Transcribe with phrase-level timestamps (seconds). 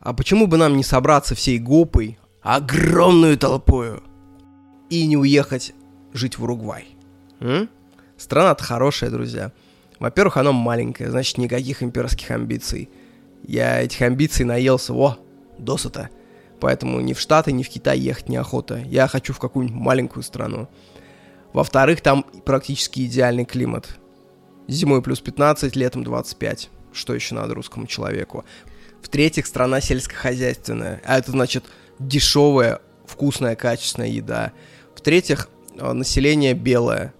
[0.00, 4.02] А почему бы нам не собраться всей гопой, огромную толпою,
[4.88, 5.74] и не уехать
[6.12, 6.86] жить в Уругвай?
[7.40, 7.68] М?
[8.16, 9.52] Страна-то хорошая, друзья.
[9.98, 12.90] Во-первых, она маленькая, значит, никаких имперских амбиций.
[13.42, 15.18] Я этих амбиций наелся, о,
[15.58, 16.10] досыта.
[16.60, 18.78] Поэтому ни в Штаты, ни в Китай ехать неохота.
[18.86, 20.68] Я хочу в какую-нибудь маленькую страну.
[21.52, 23.98] Во-вторых, там практически идеальный климат.
[24.68, 26.70] Зимой плюс 15, летом 25.
[26.92, 28.44] Что еще надо русскому человеку?
[29.06, 31.00] В-третьих, страна сельскохозяйственная.
[31.04, 31.62] А это значит
[32.00, 34.50] дешевая, вкусная, качественная еда.
[34.96, 37.14] В-третьих, э, население белое.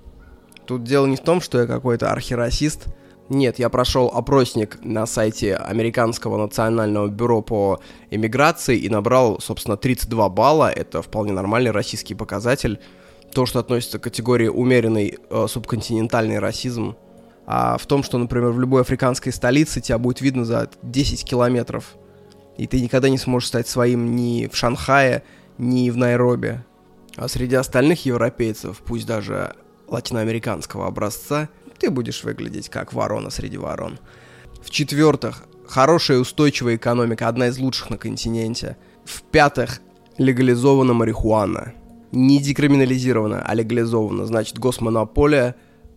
[0.67, 2.89] Тут дело не в том, что я какой-то архирасист.
[3.29, 7.79] Нет, я прошел опросник на сайте Американского национального бюро по
[8.11, 10.69] иммиграции и набрал, собственно, 32 балла.
[10.69, 12.81] Это вполне нормальный российский показатель.
[13.33, 16.97] То, что относится к категории умеренный э, субконтинентальный расизм.
[17.47, 21.95] А в том, что, например, в любой африканской столице тебя будет видно за 10 километров.
[22.59, 25.23] И ты никогда не сможешь стать своим ни в Шанхае,
[25.57, 26.63] ни в Найроби.
[27.17, 29.55] А среди остальных европейцев, пусть даже
[29.87, 31.49] латиноамериканского образца,
[31.79, 33.99] ты будешь выглядеть как ворона среди ворон.
[34.63, 38.77] В-четвертых, хорошая устойчивая экономика, одна из лучших на континенте.
[39.05, 39.81] В-пятых,
[40.19, 41.75] легализована марихуана.
[42.11, 44.27] Не декриминализирована, а легализована.
[44.27, 45.55] Значит, госмонополия,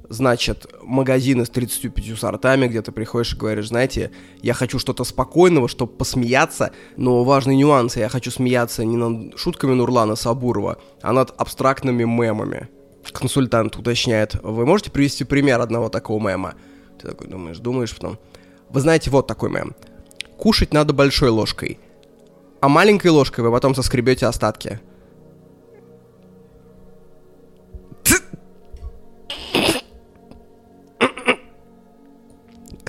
[0.10, 5.68] значит, магазины с 35 сортами, где ты приходишь и говоришь, знаете, я хочу что-то спокойного,
[5.68, 11.34] чтобы посмеяться, но важный нюанс, я хочу смеяться не над шутками Нурлана Сабурова, а над
[11.38, 12.70] абстрактными мемами
[13.12, 16.56] консультант уточняет, вы можете привести пример одного такого мема?
[17.00, 18.20] Ты такой думаешь, думаешь потом.
[18.70, 19.76] Вы знаете, вот такой мем.
[20.38, 21.80] Кушать надо большой ложкой,
[22.62, 24.80] а маленькой ложкой вы потом соскребете остатки.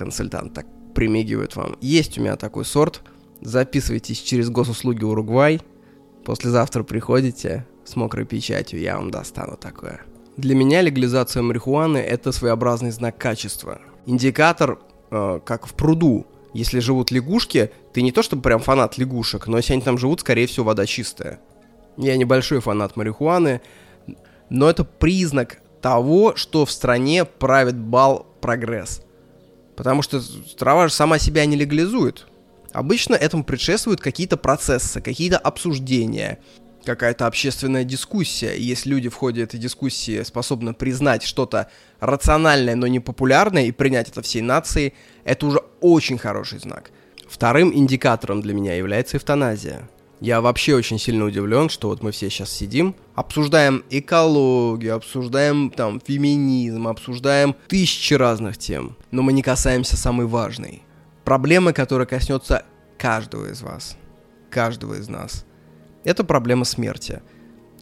[0.00, 1.76] Консультант так примигивает вам.
[1.82, 3.02] Есть у меня такой сорт.
[3.42, 5.60] Записывайтесь через госуслуги Уругвай.
[6.24, 10.00] Послезавтра приходите с мокрой печатью, я вам достану такое.
[10.38, 13.82] Для меня легализация марихуаны– это своеобразный знак качества.
[14.06, 14.78] Индикатор,
[15.10, 16.26] э, как в пруду.
[16.54, 20.20] Если живут лягушки, ты не то чтобы прям фанат лягушек, но если они там живут,
[20.20, 21.40] скорее всего, вода чистая.
[21.98, 23.60] Я небольшой фанат марихуаны,
[24.48, 29.02] но это признак того, что в стране правит бал прогресс.
[29.80, 30.20] Потому что
[30.58, 32.26] трава же сама себя не легализует.
[32.74, 36.38] Обычно этому предшествуют какие-то процессы, какие-то обсуждения
[36.84, 42.86] какая-то общественная дискуссия, и если люди в ходе этой дискуссии способны признать что-то рациональное, но
[42.88, 44.92] не популярное, и принять это всей нации,
[45.24, 46.90] это уже очень хороший знак.
[47.26, 49.88] Вторым индикатором для меня является эвтаназия.
[50.20, 56.00] Я вообще очень сильно удивлен, что вот мы все сейчас сидим, обсуждаем экологию, обсуждаем там
[56.00, 60.82] феминизм, обсуждаем тысячи разных тем, но мы не касаемся самой важной.
[61.24, 62.64] Проблемы, которая коснется
[62.98, 63.96] каждого из вас,
[64.50, 65.46] каждого из нас–
[66.04, 67.20] это проблема смерти.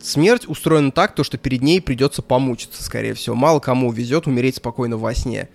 [0.00, 3.34] Смерть устроена так, то, что перед ней придется помучиться, скорее всего.
[3.34, 5.48] Мало кому везет умереть спокойно во сне.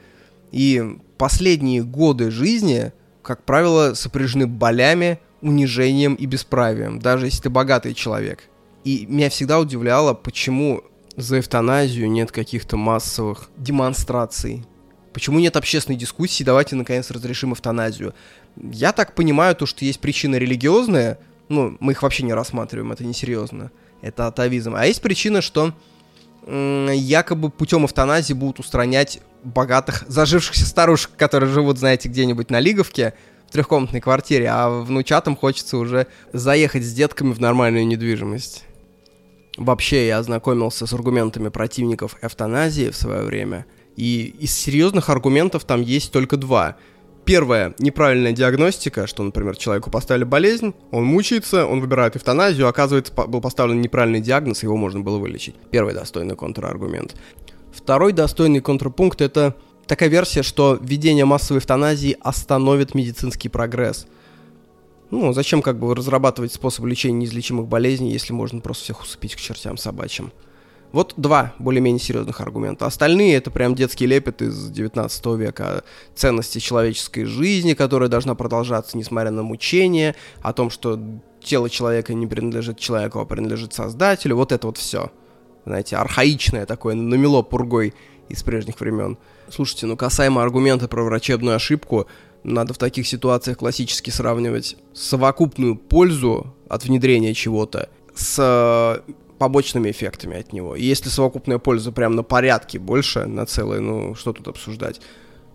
[0.51, 7.93] И последние годы жизни, как правило, сопряжены болями, унижением и бесправием, даже если ты богатый
[7.93, 8.45] человек.
[8.83, 10.83] И меня всегда удивляло, почему
[11.15, 14.65] за эвтаназию нет каких-то массовых демонстраций.
[15.13, 18.15] Почему нет общественной дискуссии, давайте наконец разрешим эвтаназию.
[18.55, 23.03] Я так понимаю, то, что есть причина религиозная, ну, мы их вообще не рассматриваем, это
[23.03, 23.71] несерьезно.
[24.01, 24.73] Это атовизм.
[24.75, 25.73] А есть причина, что
[26.47, 33.13] якобы путем эвтаназии будут устранять богатых, зажившихся старушек, которые живут, знаете, где-нибудь на Лиговке,
[33.53, 38.65] трехкомнатной квартире, а внучатам хочется уже заехать с детками в нормальную недвижимость.
[39.55, 43.65] Вообще, я ознакомился с аргументами противников эвтаназии в свое время,
[43.95, 46.75] и из серьезных аргументов там есть только два–
[47.25, 53.39] Первое, неправильная диагностика, что, например, человеку поставили болезнь, он мучается, он выбирает эвтаназию, оказывается, был
[53.39, 55.55] поставлен неправильный диагноз, его можно было вылечить.
[55.71, 57.15] Первый достойный контраргумент.
[57.73, 59.55] Второй достойный контрпункт– это
[59.87, 64.07] такая версия, что введение массовой эвтаназии остановит медицинский прогресс.
[65.11, 69.39] Ну, зачем как бы разрабатывать способ лечения неизлечимых болезней, если можно просто всех усыпить к
[69.39, 70.31] чертям собачьим?
[70.91, 72.85] Вот два более-менее серьезных аргумента.
[72.85, 75.83] Остальные это прям детский лепет из 19 века
[76.15, 80.99] ценности человеческой жизни, которая должна продолжаться, несмотря на мучения, о том, что
[81.41, 84.35] тело человека не принадлежит человеку, а принадлежит создателю.
[84.35, 85.11] Вот это вот все.
[85.65, 87.95] Знаете, архаичное такое, намело пургой
[88.29, 89.17] из прежних времен.
[89.49, 92.07] Слушайте, ну касаемо аргумента про врачебную ошибку,
[92.43, 99.03] надо в таких ситуациях классически сравнивать совокупную пользу от внедрения чего-то с
[99.37, 100.75] побочными эффектами от него.
[100.75, 105.01] И если совокупная польза прям на порядке больше, на целое, ну, что тут обсуждать?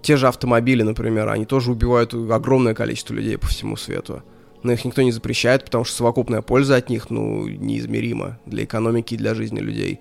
[0.02, 4.22] Те же автомобили, например, они тоже убивают огромное количество людей по всему свету.
[4.62, 9.14] но их никто не запрещает, потому что совокупная польза от них, ну, неизмерима для экономики
[9.14, 10.00] и для жизни людей.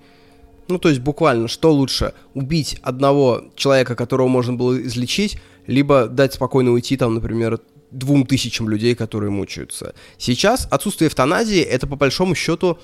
[0.67, 6.33] Ну, то есть буквально, что лучше, убить одного человека, которого можно было излечить, либо дать
[6.33, 7.59] спокойно уйти, там, например,
[7.91, 9.95] двум тысячам людей, которые мучаются.
[10.17, 12.79] Сейчас отсутствие эвтаназии— это, по большому счету,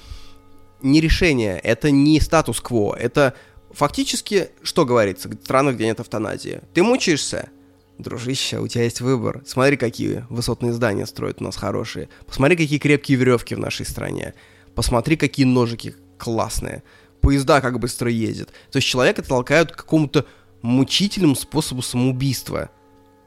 [0.81, 3.33] не решение, это не статус-кво, это
[3.71, 6.61] фактически, что говорится в где нет эвтаназии?
[6.73, 7.49] Ты мучаешься?
[7.97, 9.43] Дружище, у тебя есть выбор.
[9.45, 12.09] Смотри, какие высотные здания строят у нас хорошие.
[12.25, 14.33] Посмотри, какие крепкие веревки в нашей стране.
[14.73, 16.83] Посмотри, какие ножики классные.
[17.23, 18.49] Поезда как быстро ездят.
[18.69, 20.25] То есть человека толкают к какому-то
[20.61, 22.69] мучительному способу самоубийства.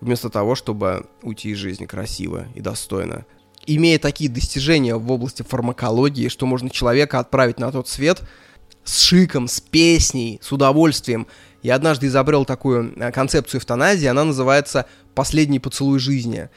[0.00, 3.26] Вместо того, чтобы уйти из жизни красиво и достойно.
[3.66, 8.22] Имея такие достижения в области фармакологии, что можно человека отправить на тот свет
[8.84, 11.26] с шиком, с песней, с удовольствием–
[11.66, 16.48] я однажды изобрел такую э, концепцию эвтаназии, она называется «последний поцелуй жизни».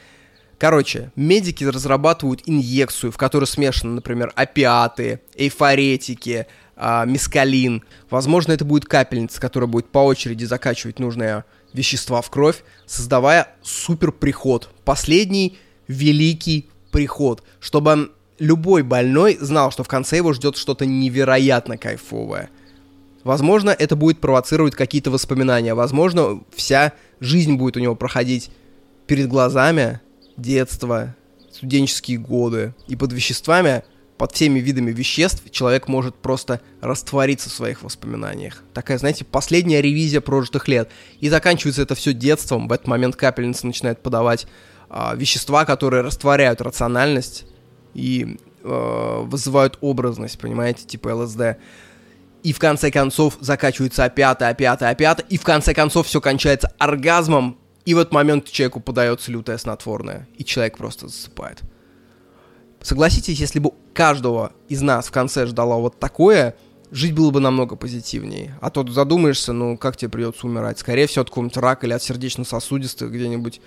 [0.59, 6.45] Короче, медики разрабатывают инъекцию, в которой смешаны, например, опиаты, эйфоретики,
[6.79, 7.83] э, мискалин.
[8.09, 11.43] Возможно, это будет капельница, которая будет по очереди закачивать нужные
[11.73, 14.69] вещества в кровь, создавая супер приход.
[14.85, 22.49] Последний великий приход, чтобы любой больной знал, что в конце его ждет что-то невероятно кайфовое.
[23.23, 25.73] Возможно, это будет провоцировать какие-то воспоминания.
[25.73, 28.49] Возможно, вся жизнь будет у него проходить
[29.07, 29.99] перед глазами,
[30.37, 31.15] детство,
[31.51, 32.73] студенческие годы.
[32.87, 33.83] И под веществами,
[34.19, 38.63] под всеми видами веществ, человек может просто раствориться в своих воспоминаниях.
[38.73, 40.91] Такая, знаете, последняя ревизия прожитых лет.
[41.21, 42.67] И заканчивается это все детством.
[42.67, 44.45] В этот момент капельница начинает подавать
[44.89, 47.45] а, вещества, которые растворяют рациональность
[47.93, 51.41] и а, вызывают образность, понимаете, типа ЛСД
[52.43, 57.57] и в конце концов закачивается опята, опята, опята, и в конце концов все кончается оргазмом,
[57.85, 61.61] и в этот момент человеку подается лютое снотворное, и человек просто засыпает.
[62.81, 66.55] Согласитесь, если бы каждого из нас в конце ждало вот такое,
[66.91, 68.57] жить было бы намного позитивнее.
[68.61, 70.79] А то задумаешься, ну как тебе придется умирать?
[70.79, 73.61] Скорее всего, от какого-нибудь рака или от сердечно-сосудистых где-нибудь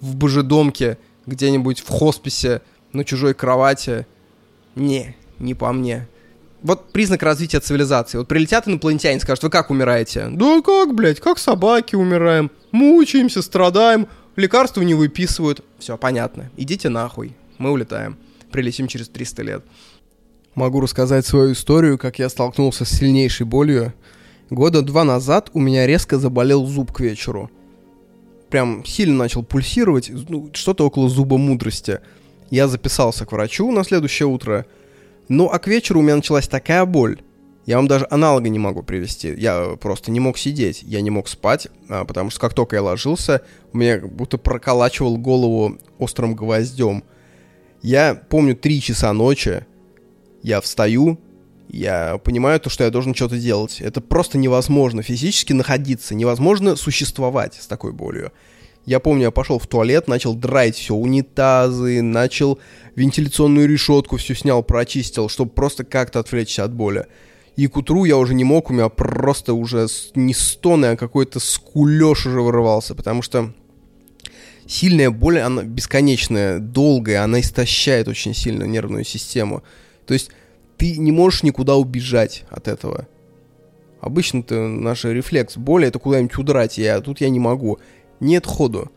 [0.00, 2.62] в божедомке, где-нибудь в хосписе,
[2.92, 4.06] на чужой кровати.
[4.74, 6.08] Не, не по мне
[6.62, 8.18] вот признак развития цивилизации.
[8.18, 10.28] Вот прилетят инопланетяне и скажут, вы как умираете?
[10.30, 12.50] Да как, блядь, как собаки умираем.
[12.72, 15.64] Мучаемся, страдаем, лекарства не выписывают.
[15.78, 16.50] Все, понятно.
[16.56, 17.34] Идите нахуй.
[17.58, 18.18] Мы улетаем.
[18.50, 19.64] Прилетим через 300 лет.
[20.54, 23.94] Могу рассказать свою историю, как я столкнулся с сильнейшей болью.
[24.50, 27.50] Года два назад у меня резко заболел зуб к вечеру.
[28.48, 32.00] Прям сильно начал пульсировать, ну, что-то около зуба мудрости.
[32.50, 34.66] Я записался к врачу на следующее утро–
[35.30, 37.20] ну, а к вечеру у меня началась такая боль.
[37.64, 39.32] Я вам даже аналога не могу привести.
[39.38, 42.82] Я просто не мог сидеть, я не мог спать, а, потому что как только я
[42.82, 43.42] ложился,
[43.72, 47.04] меня будто проколачивал голову острым гвоздем.
[47.82, 49.64] Я помню три часа ночи,
[50.42, 51.18] я встаю,
[51.68, 53.80] я понимаю то, что я должен что-то делать.
[53.80, 58.32] Это просто невозможно физически находиться, невозможно существовать с такой болью.
[58.86, 62.58] Я помню, я пошел в туалет, начал драить все, унитазы, начал
[62.96, 67.06] вентиляционную решетку все снял, прочистил, чтобы просто как-то отвлечься от боли.
[67.56, 71.40] И к утру я уже не мог, у меня просто уже не стоны, а какой-то
[71.40, 73.52] скулеж уже вырывался, потому что
[74.70, 79.62] сильная боль, она бесконечная, долгая, она истощает очень сильно нервную систему.
[80.06, 80.30] То есть
[80.76, 83.08] ты не можешь никуда убежать от этого.
[84.00, 87.78] Обычно-то наш рефлекс боли это куда-нибудь удрать, я, тут я не могу
[88.20, 88.90] нет ходу.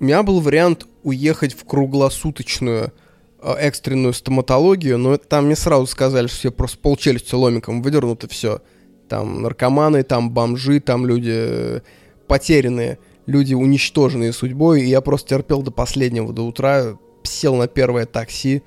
[0.00, 2.92] У меня был вариант уехать в круглосуточную
[3.40, 8.28] э, экстренную стоматологию, но там мне сразу сказали, что все просто полчелюсти ломиком выдернут и
[8.28, 8.60] все.
[9.08, 11.80] Там наркоманы, там бомжи, там люди э,
[12.26, 18.06] потерянные, люди уничтоженные судьбой, и я просто терпел до последнего, до утра, сел на первое
[18.06, 18.62] такси.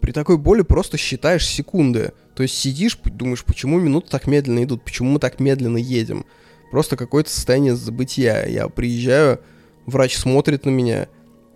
[0.00, 2.12] При такой боли просто считаешь секунды.
[2.34, 6.24] То есть сидишь, думаешь, почему минуты так медленно идут, почему мы так медленно едем
[6.70, 8.46] просто какое-то состояние забытия.
[8.46, 9.40] Я приезжаю,
[9.86, 11.08] врач смотрит на меня,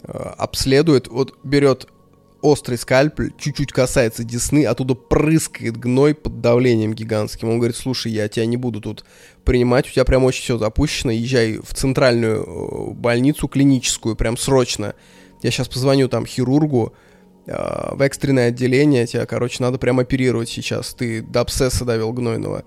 [0.03, 1.89] э, обследует, вот берет
[2.43, 7.49] острый скальпель, чуть-чуть касается десны, оттуда прыскает гной под давлением гигантским.
[7.49, 9.05] Он говорит, слушай, я тебя не буду тут
[9.45, 14.95] принимать, у тебя прям очень все запущено, езжай в центральную э, больницу клиническую, прям срочно.
[15.43, 16.93] Я сейчас позвоню там хирургу,
[17.47, 22.65] э, в экстренное отделение, тебя, короче, надо прям оперировать сейчас, ты до абсцесса довел гнойного.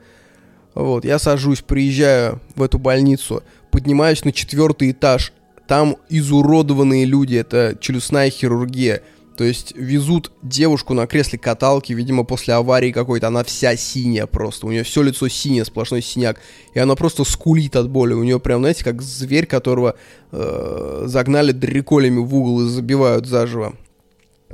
[0.75, 5.33] Вот, я сажусь, приезжаю в эту больницу, поднимаюсь на четвертый этаж.
[5.67, 9.01] Там изуродованные люди, это челюстная хирургия.
[9.37, 14.67] То есть везут девушку на кресле каталки, видимо, после аварии какой-то, она вся синяя просто.
[14.67, 16.39] У нее все лицо синее, сплошной синяк.
[16.73, 18.13] И она просто скулит от боли.
[18.13, 19.95] У нее прям, знаете, как зверь, которого
[20.31, 23.75] э, загнали дреколями в угол и забивают заживо.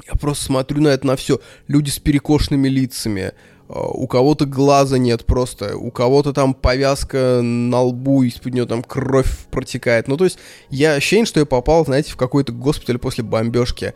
[0.08, 1.40] Я просто смотрю на это на все.
[1.68, 3.34] Люди с перекошенными лицами.
[3.70, 8.82] А, у кого-то глаза нет просто, у кого-то там повязка на лбу, из-под нее там
[8.82, 10.08] кровь протекает.
[10.08, 13.94] Ну, то есть, я ощущение, что я попал, знаете, в какой-то госпиталь после бомбежки.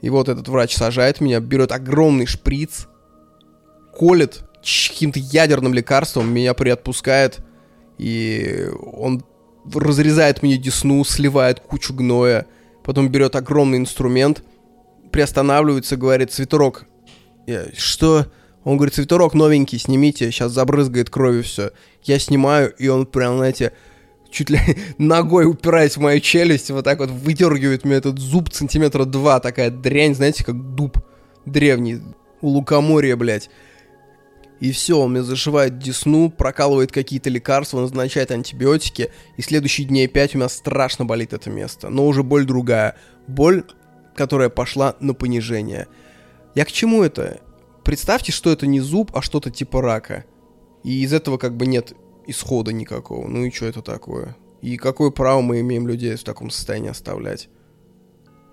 [0.00, 2.86] И вот этот врач сажает меня, берет огромный шприц,
[3.96, 7.40] колет каким-то ядерным лекарством, меня приотпускает,
[7.98, 9.22] и он
[9.74, 12.46] разрезает мне десну, сливает кучу гноя,
[12.82, 14.42] потом берет огромный инструмент,
[15.12, 16.86] приостанавливается, говорит, свитерок.
[17.46, 18.26] Я, что?
[18.64, 21.72] Он говорит, свитерок новенький, снимите, сейчас забрызгает кровью все.
[22.02, 23.72] Я снимаю, и он прям, знаете,
[24.30, 24.60] чуть ли
[24.98, 29.70] ногой упираясь в мою челюсть, вот так вот выдергивает мне этот зуб сантиметра два, такая
[29.70, 30.98] дрянь, знаете, как дуб
[31.44, 32.00] древний
[32.40, 33.50] у лукоморья, блядь.
[34.60, 40.34] И все, он мне зашивает десну, прокалывает какие-то лекарства, назначает антибиотики, и следующие дней пять
[40.34, 41.88] у меня страшно болит это место.
[41.88, 42.96] Но уже боль другая.
[43.26, 43.64] Боль,
[44.14, 45.88] которая пошла на понижение.
[46.54, 47.40] Я к чему это?
[47.84, 50.26] Представьте, что это не зуб, а что-то типа рака.
[50.84, 51.94] И из этого как бы нет
[52.26, 53.26] исхода никакого.
[53.28, 54.36] Ну и что это такое?
[54.62, 57.48] И какое право мы имеем людей в таком состоянии оставлять?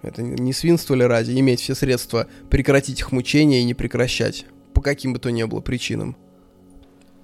[0.01, 4.45] Это не свинство ли ради иметь все средства прекратить их мучения и не прекращать?
[4.73, 6.15] По каким бы то ни было причинам.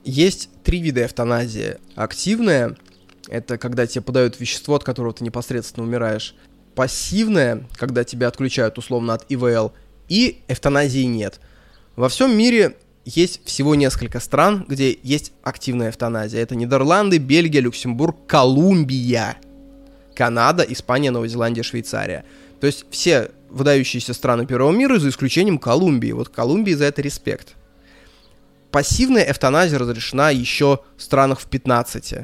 [0.03, 1.77] Есть три вида эвтаназии.
[1.95, 2.75] Активная–
[3.29, 6.35] это когда тебе подают вещество, от которого ты непосредственно умираешь.
[6.75, 9.71] Пассивная, когда тебя отключают условно от ИВЛ.
[10.09, 11.39] И эвтаназии нет–
[11.95, 16.41] во всем мире есть всего несколько стран, где есть активная эвтаназия.
[16.41, 19.37] Это Нидерланды, Бельгия, Люксембург, Колумбия,
[20.15, 22.23] Канада, Испания, Новая Зеландия, Швейцария.
[22.61, 26.11] То есть все выдающиеся страны первого мира, за исключением Колумбии.
[26.11, 27.55] Вот Колумбии за это респект.
[28.71, 32.15] Пассивная эвтаназия разрешена еще в странах в 15,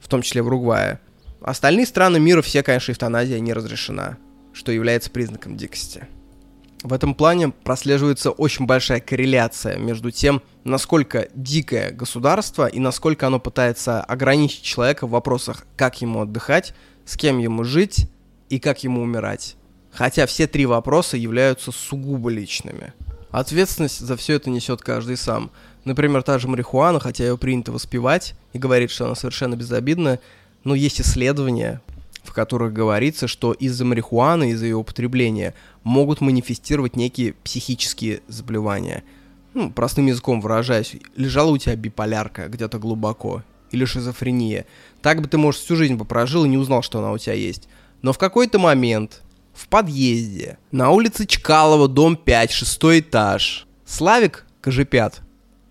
[0.00, 1.00] в том числе в Уругвае.
[1.40, 4.18] Остальные страны мира все, конечно, эвтаназия не разрешена,
[4.52, 6.06] что является признаком дикости.
[6.82, 13.38] В этом плане прослеживается очень большая корреляция между тем, насколько дикое государство и насколько оно
[13.38, 16.74] пытается ограничить человека в вопросах, как ему отдыхать,
[17.04, 18.08] с кем ему жить
[18.48, 19.56] и как ему умирать.
[19.92, 22.92] Хотя все три вопроса являются сугубо личными.
[23.30, 25.52] Ответственность за все это несет каждый сам.
[25.84, 30.18] Например, та же марихуана, хотя ее принято воспевать и говорит, что она совершенно безобидна,
[30.64, 31.80] но есть исследования,
[32.22, 39.04] в которых говорится, что из-за марихуаны, из-за ее употребления могут манифестировать некие психические заболевания.
[39.54, 44.66] Ну, простым языком выражаясь, лежала у тебя биполярка где-то глубоко, или шизофрения.
[45.00, 47.68] Так бы ты, может, всю жизнь попрожил и не узнал, что она у тебя есть.
[48.02, 55.20] Но в какой-то момент в подъезде на улице Чкалова, дом 5, шестой этаж, Славик Кожепят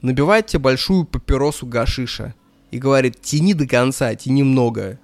[0.02, 2.36] набивает тебе большую папиросу гашиша
[2.72, 5.00] и говорит, тяни до конца, тяни много,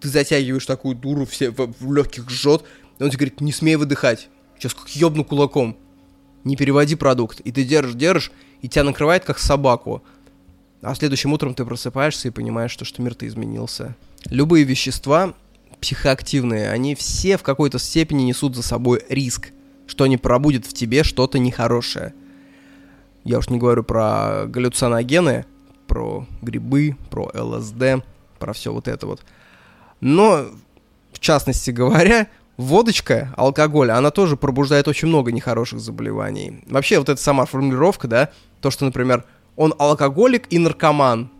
[0.00, 2.64] ты затягиваешь такую дуру, все в, в легких жжет,
[2.98, 4.28] и он тебе говорит, не смей выдыхать,
[4.58, 5.76] сейчас как ёбну кулаком,
[6.44, 10.02] не переводи продукт, и ты держишь, держишь, и тебя накрывает как собаку,
[10.82, 13.94] а следующим утром ты просыпаешься и понимаешь, что, что мир-то изменился.
[14.26, 15.34] Любые вещества
[15.80, 19.50] психоактивные, они все в какой-то степени несут за собой риск,
[19.86, 22.14] что они пробудет в тебе что-то нехорошее.
[23.24, 25.44] Я уж не говорю про галлюциногены,
[25.86, 28.04] про грибы, про ЛСД,
[28.38, 29.22] про все вот это вот–
[30.00, 30.46] но,
[31.12, 36.62] в частности говоря, водочка, алкоголь, она тоже пробуждает очень много нехороших заболеваний.
[36.66, 38.30] Вообще, вот эта сама формулировка, да,
[38.60, 39.24] то, что, например,
[39.56, 41.30] он алкоголик и наркоман.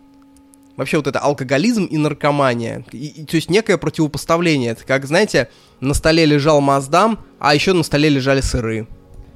[0.77, 2.85] Вообще вот это алкоголизм и наркомания.
[2.91, 4.71] И, и, то есть некое противопоставление.
[4.71, 5.49] Это как, знаете,
[5.79, 8.87] на столе лежал Маздам, а еще на столе лежали сыры.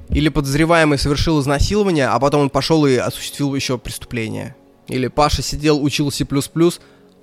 [0.08, 4.56] Или подозреваемый совершил изнасилование, а потом он пошел и осуществил еще преступление.
[4.88, 6.24] Или Паша сидел, учил C++,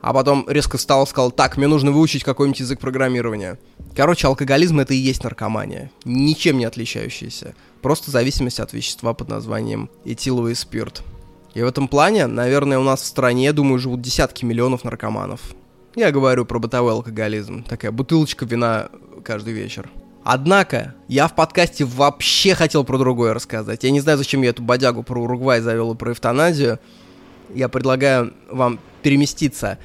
[0.03, 3.57] а потом резко встал и сказал, так, мне нужно выучить какой-нибудь язык программирования.
[3.95, 7.55] Короче, алкоголизм это и есть наркомания, ничем не отличающаяся.
[7.81, 11.03] Просто зависимость от вещества под названием этиловый спирт.
[11.53, 15.39] И в этом плане, наверное, у нас в стране, думаю, живут десятки миллионов наркоманов.
[15.95, 17.63] Я говорю про бытовой алкоголизм.
[17.63, 18.89] Такая бутылочка вина
[19.23, 19.89] каждый вечер.
[20.25, 23.85] Однако, я в подкасте вообще хотел про другое рассказать.
[23.85, 26.79] Я не знаю, зачем я эту бодягу про Уругвай завел и про эвтаназию.
[27.53, 29.77] Я предлагаю вам переместиться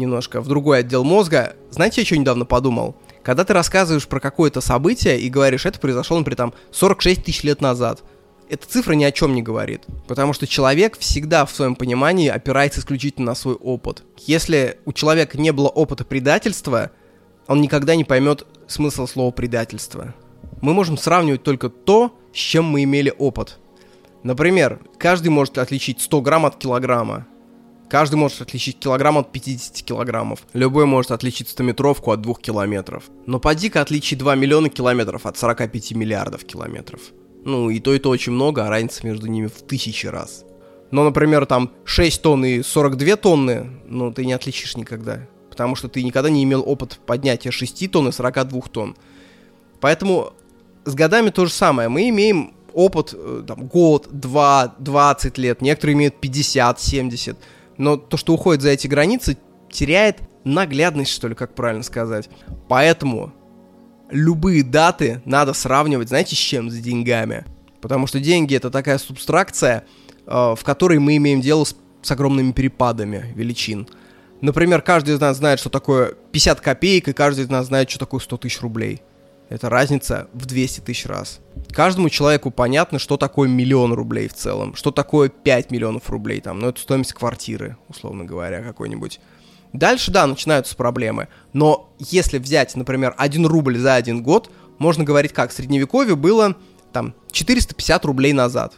[0.00, 1.54] немножко в другой отдел мозга.
[1.70, 2.96] Знаете, я что недавно подумал?
[3.22, 7.60] Когда ты рассказываешь про какое-то событие и говоришь, это произошло, например, там 46 тысяч лет
[7.60, 8.02] назад,
[8.48, 9.84] эта цифра ни о чем не говорит.
[10.08, 14.02] Потому что человек всегда в своем понимании опирается исключительно на свой опыт.
[14.18, 16.90] Если у человека не было опыта предательства,
[17.46, 20.14] он никогда не поймет смысл слова предательство.
[20.62, 23.58] Мы можем сравнивать только то, с чем мы имели опыт.
[24.22, 27.26] Например, каждый может отличить 100 грамм от килограмма.
[27.90, 30.46] Каждый может отличить килограмм от 50 килограммов.
[30.52, 33.10] Любой может отличить 100-метровку от 2 километров.
[33.26, 37.00] Но поди-ка отличить 2 миллиона километров от 45 миллиардов километров.
[37.44, 40.44] Ну, и то, и то очень много, а разница между ними в тысячи раз.
[40.92, 45.26] Но, например, там 6 тонн и 42 тонны, ну, ты не отличишь никогда.
[45.50, 48.96] Потому что ты никогда не имел опыт поднятия 6 тонн и 42 тонн.
[49.80, 50.32] Поэтому
[50.84, 51.88] с годами то же самое.
[51.88, 55.60] Мы имеем опыт, э, там, год, два, 20 лет.
[55.60, 57.36] Некоторые имеют 50, 70.
[57.80, 59.38] Но то, что уходит за эти границы,
[59.72, 62.28] теряет наглядность, что ли, как правильно сказать.
[62.68, 63.32] Поэтому
[64.10, 66.68] любые даты надо сравнивать, знаете, с чем?
[66.68, 67.46] С деньгами.
[67.80, 69.86] Потому что деньги это такая субстракция,
[70.26, 73.88] э, в которой мы имеем дело с, с огромными перепадами величин.
[74.42, 77.98] Например, каждый из нас знает, что такое 50 копеек, и каждый из нас знает, что
[77.98, 79.00] такое 100 тысяч рублей.
[79.50, 81.40] Это разница в 200 тысяч раз.
[81.72, 86.60] Каждому человеку понятно, что такое миллион рублей в целом, что такое 5 миллионов рублей, там,
[86.60, 89.20] ну это стоимость квартиры, условно говоря, какой-нибудь.
[89.72, 91.26] Дальше, да, начинаются проблемы.
[91.52, 96.56] Но если взять, например, 1 рубль за один год, можно говорить как, в средневековье было
[96.92, 98.74] там 450 рублей назад.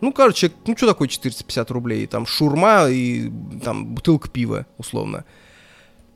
[0.00, 2.06] Ну, короче, ну что такое 450 рублей?
[2.06, 3.30] Там шурма и
[3.62, 5.24] там бутылка пива, условно.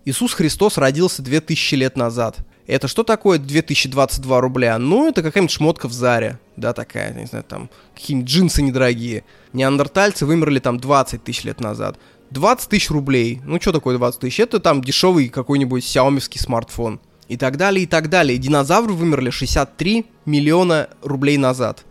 [0.05, 2.39] Иисус Христос родился 2000 лет назад.
[2.67, 4.79] Это что такое 2022 рубля?
[4.79, 9.25] Ну, это какая-нибудь шмотка в Заре, да, такая, не знаю, там, какие-нибудь джинсы недорогие.
[9.53, 11.99] Неандертальцы вымерли там 20 тысяч лет назад.
[12.31, 13.41] 20 тысяч рублей.
[13.45, 14.41] Ну, что такое 20 тысяч?
[14.41, 17.01] Это там дешевый какой-нибудь сяомевский смартфон.
[17.29, 18.39] И так далее, и так далее.
[18.39, 21.85] Динозавры вымерли 63 миллиона рублей назад.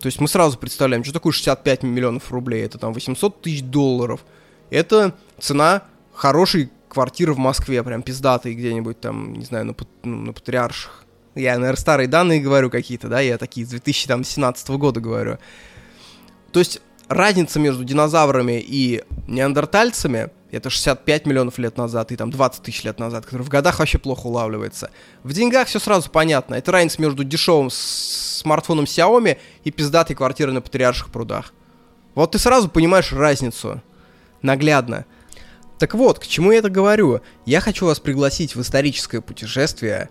[0.00, 2.64] То есть мы сразу представляем, что такое 65 миллионов рублей.
[2.64, 4.20] Это там 800 тысяч долларов.
[4.70, 10.32] Это цена хорошей квартиры в Москве, прям пиздатые где-нибудь там, не знаю, на, ну, на
[10.32, 11.04] Патриарших.
[11.34, 15.38] Я, наверное, старые данные говорю какие-то, да, я такие с 2017 года говорю.
[16.52, 22.62] То есть разница между динозаврами и неандертальцами это 65 миллионов лет назад и там 20
[22.62, 24.90] тысяч лет назад, который в годах вообще плохо улавливается.
[25.22, 26.54] В деньгах все сразу понятно.
[26.54, 31.52] Это разница между дешевым смартфоном Xiaomi и пиздатой квартирой на Патриарших прудах.
[32.14, 33.82] Вот ты сразу понимаешь разницу.
[34.40, 35.04] Наглядно.
[35.78, 37.20] Так вот, к чему я это говорю?
[37.46, 40.08] Я хочу вас пригласить в историческое путешествие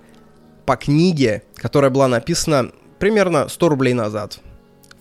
[0.66, 4.40] по книге, которая была написана примерно 100 рублей назад.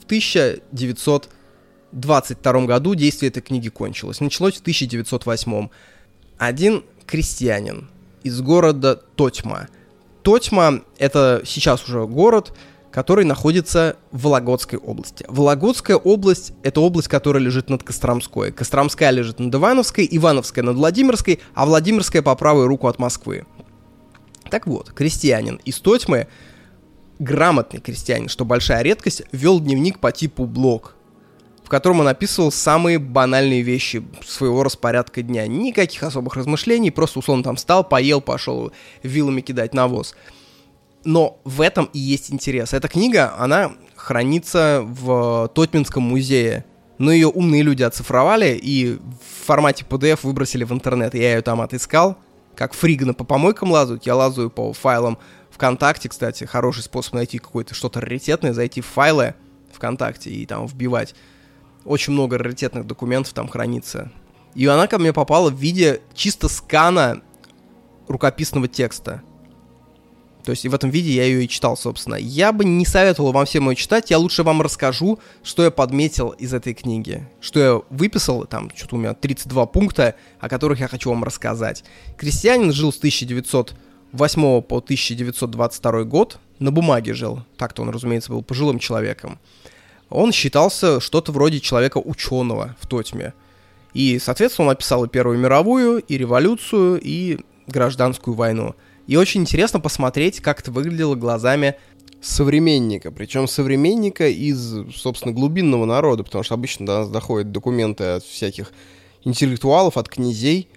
[0.00, 4.20] В 1922 году действие этой книги кончилось.
[4.20, 5.68] Началось в 1908.
[6.38, 7.90] Один крестьянин
[8.22, 9.66] из города Тотьма.
[10.22, 12.52] Тотьма— это сейчас уже город,
[12.90, 15.24] который находится в Вологодской области.
[15.28, 18.52] Вологодская область– это область, которая лежит над Костромской.
[18.52, 23.44] Костромская лежит над Ивановской, Ивановская над Владимирской, а Владимирская по правую руку от Москвы.
[24.50, 26.28] Так вот, крестьянин из Тотьмы,
[27.18, 30.94] грамотный крестьянин, что большая редкость, вел дневник по типу блог,
[31.64, 35.46] в котором он описывал самые банальные вещи своего распорядка дня.
[35.48, 38.70] Никаких особых размышлений, просто условно там встал, поел, пошел
[39.02, 40.14] вилами кидать навоз.
[41.06, 42.74] Но в этом и есть интерес.
[42.74, 46.66] Эта книга, она хранится в Тотминском музее.
[46.98, 51.14] Но ее умные люди оцифровали и в формате PDF выбросили в интернет.
[51.14, 52.16] Я ее там отыскал.
[52.54, 55.18] Как фриганы по помойкам лазают, я лазаю по файлам
[55.50, 59.34] ВКонтакте, кстати, хороший способ найти какое-то что-то раритетное, зайти в файлы
[59.74, 61.14] ВКонтакте и там вбивать.
[61.84, 64.10] Очень много раритетных документов там хранится.
[64.54, 67.20] И она ко мне попала в виде чисто скана
[68.08, 69.22] рукописного текста.
[70.46, 72.14] То есть в этом виде я ее и читал, собственно.
[72.14, 76.28] Я бы не советовал вам всем ее читать, я лучше вам расскажу, что я подметил
[76.28, 77.28] из этой книги.
[77.40, 81.82] Что я выписал, там что-то у меня 32 пункта, о которых я хочу вам рассказать.
[82.16, 88.78] Крестьянин жил с 1908 по 1922 год, на бумаге жил, так-то он, разумеется, был пожилым
[88.78, 89.40] человеком.
[90.10, 93.34] Он считался что-то вроде человека ученого в Тотьме.
[93.94, 99.80] И, соответственно, он описал и Первую мировую, и революцию, и гражданскую войну– и очень интересно
[99.80, 101.76] посмотреть, как это выглядело глазами
[102.20, 108.24] современника, причем современника из, собственно, глубинного народа, потому что обычно до нас доходят документы от
[108.24, 108.72] всяких
[109.24, 110.68] интеллектуалов, от князей.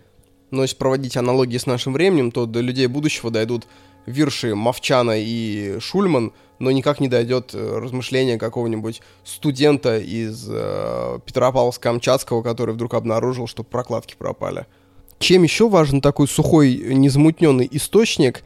[0.52, 3.68] Но если проводить аналогии с нашим временем, то до людей будущего дойдут
[4.06, 12.44] вирши Мовчана и Шульман, но никак не дойдет э, размышления какого-нибудь студента из э, Петропавловска-Камчатского,
[12.44, 14.66] который вдруг обнаружил, что прокладки пропали.
[15.20, 18.44] Чем еще важен такой сухой, незамутненный источник?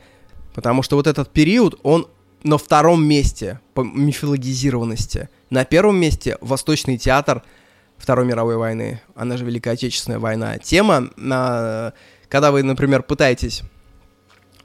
[0.54, 2.08] Потому что вот этот период, он
[2.44, 5.30] на втором месте по мифологизированности.
[5.50, 7.44] На первом месте Восточный театр
[7.98, 10.58] Второй мировой войны, она же Великая Отечественная война.
[10.58, 11.10] Тема,
[12.28, 13.62] когда вы, например, пытаетесь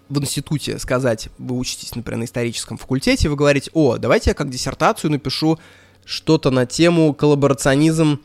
[0.09, 4.51] в институте сказать, вы учитесь, например, на историческом факультете, вы говорите, о, давайте я как
[4.51, 5.59] диссертацию напишу
[6.05, 8.23] что-то на тему коллаборационизм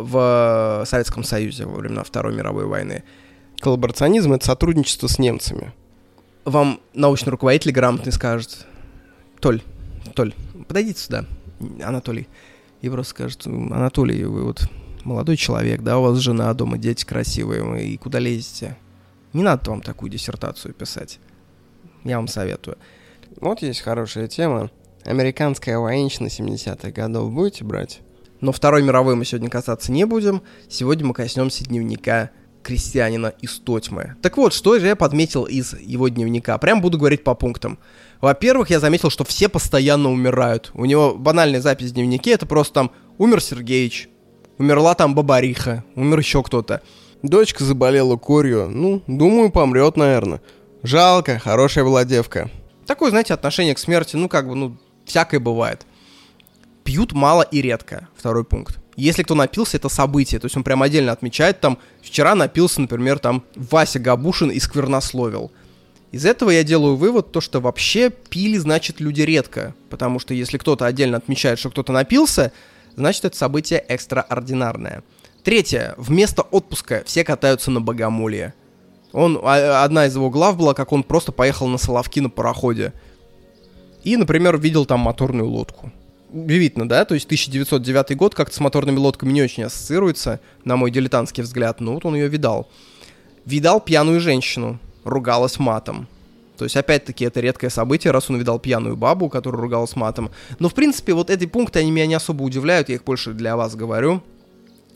[0.00, 3.02] в Советском Союзе во времена Второй мировой войны.
[3.60, 5.72] Коллаборационизм— это сотрудничество с немцами.
[6.44, 8.66] Вам научный руководитель грамотный скажет,
[9.40, 9.62] Толь,
[10.14, 10.34] Толь,
[10.66, 11.24] подойдите сюда,
[11.82, 12.28] Анатолий.
[12.80, 14.68] И просто скажет, Анатолий, вы вот
[15.04, 18.76] молодой человек, да, у вас жена дома, дети красивые, вы и куда лезете?
[19.32, 21.20] Не надо вам такую диссертацию писать.
[22.04, 22.76] Я вам советую.
[23.40, 24.70] Вот есть хорошая тема.
[25.04, 28.00] Американская военщина 70-х годов будете брать?
[28.42, 30.42] Но Второй мировой мы сегодня касаться не будем.
[30.68, 32.30] Сегодня мы коснемся дневника
[32.64, 34.16] крестьянина из Тотьмы.
[34.20, 36.58] Так вот, что же я подметил из его дневника?
[36.58, 37.78] Прям буду говорить по пунктам.
[38.20, 40.72] Во-первых, я заметил, что все постоянно умирают.
[40.74, 44.08] У него банальная запись в дневнике, это просто там «Умер Сергеич»,
[44.58, 46.82] «Умерла там Бабариха», «Умер еще кто-то».
[47.22, 48.68] Дочка заболела корью.
[48.68, 50.42] Ну, думаю, помрет, наверное.
[50.82, 52.50] Жалко, хорошая была девка.
[52.86, 55.86] Такое, знаете, отношение к смерти, ну, как бы, ну, всякое бывает.
[56.84, 58.08] Пьют мало и редко.
[58.16, 58.78] Второй пункт.
[58.96, 60.38] Если кто напился, это событие.
[60.40, 65.50] То есть он прям отдельно отмечает, там, вчера напился, например, там, Вася Габушин и сквернословил.
[66.10, 69.74] Из этого я делаю вывод, то, что вообще пили, значит, люди редко.
[69.88, 72.52] Потому что если кто-то отдельно отмечает, что кто-то напился,
[72.96, 75.02] значит, это событие экстраординарное.
[75.42, 75.94] Третье.
[75.96, 78.52] Вместо отпуска все катаются на богомолье.
[79.12, 82.92] Он, а, одна из его глав была, как он просто поехал на Соловки на пароходе.
[84.04, 85.92] И, например, видел там моторную лодку.
[86.32, 87.04] Удивительно, да?
[87.04, 91.80] То есть 1909 год как-то с моторными лодками не очень ассоциируется, на мой дилетантский взгляд.
[91.80, 92.70] Но вот он ее видал.
[93.44, 96.08] Видал пьяную женщину, ругалась матом.
[96.56, 100.30] То есть, опять-таки, это редкое событие, раз он видал пьяную бабу, которая ругалась матом.
[100.58, 103.56] Но, в принципе, вот эти пункты, они меня не особо удивляют, я их больше для
[103.56, 104.22] вас говорю.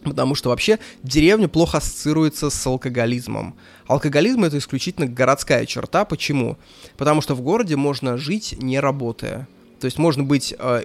[0.04, 3.56] Потому что вообще деревня плохо ассоциируется с алкоголизмом.
[3.88, 6.04] Алкоголизм это исключительно городская черта.
[6.04, 6.56] Почему?
[6.96, 9.48] Потому что в городе можно жить не работая.
[9.80, 10.84] То есть можно быть э,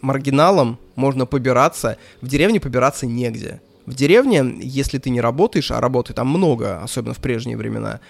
[0.00, 1.96] маргиналом, можно побираться.
[2.20, 3.60] В деревне побираться негде.
[3.86, 8.00] В деревне, если ты не работаешь, а работы там много, особенно в прежние времена,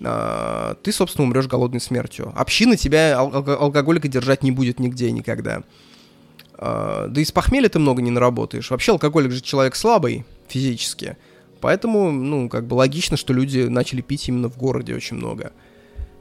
[0.00, 2.32] э, ты, собственно, умрешь голодной смертью.
[2.36, 5.62] Община тебя, ал- алкоголика, держать не будет нигде никогда.
[6.56, 8.70] А, да и с похмелья ты много не наработаешь.
[8.70, 11.16] Вообще алкоголик же человек слабый физически.
[11.60, 15.52] Поэтому, ну, как бы логично, что люди начали пить именно в городе очень много.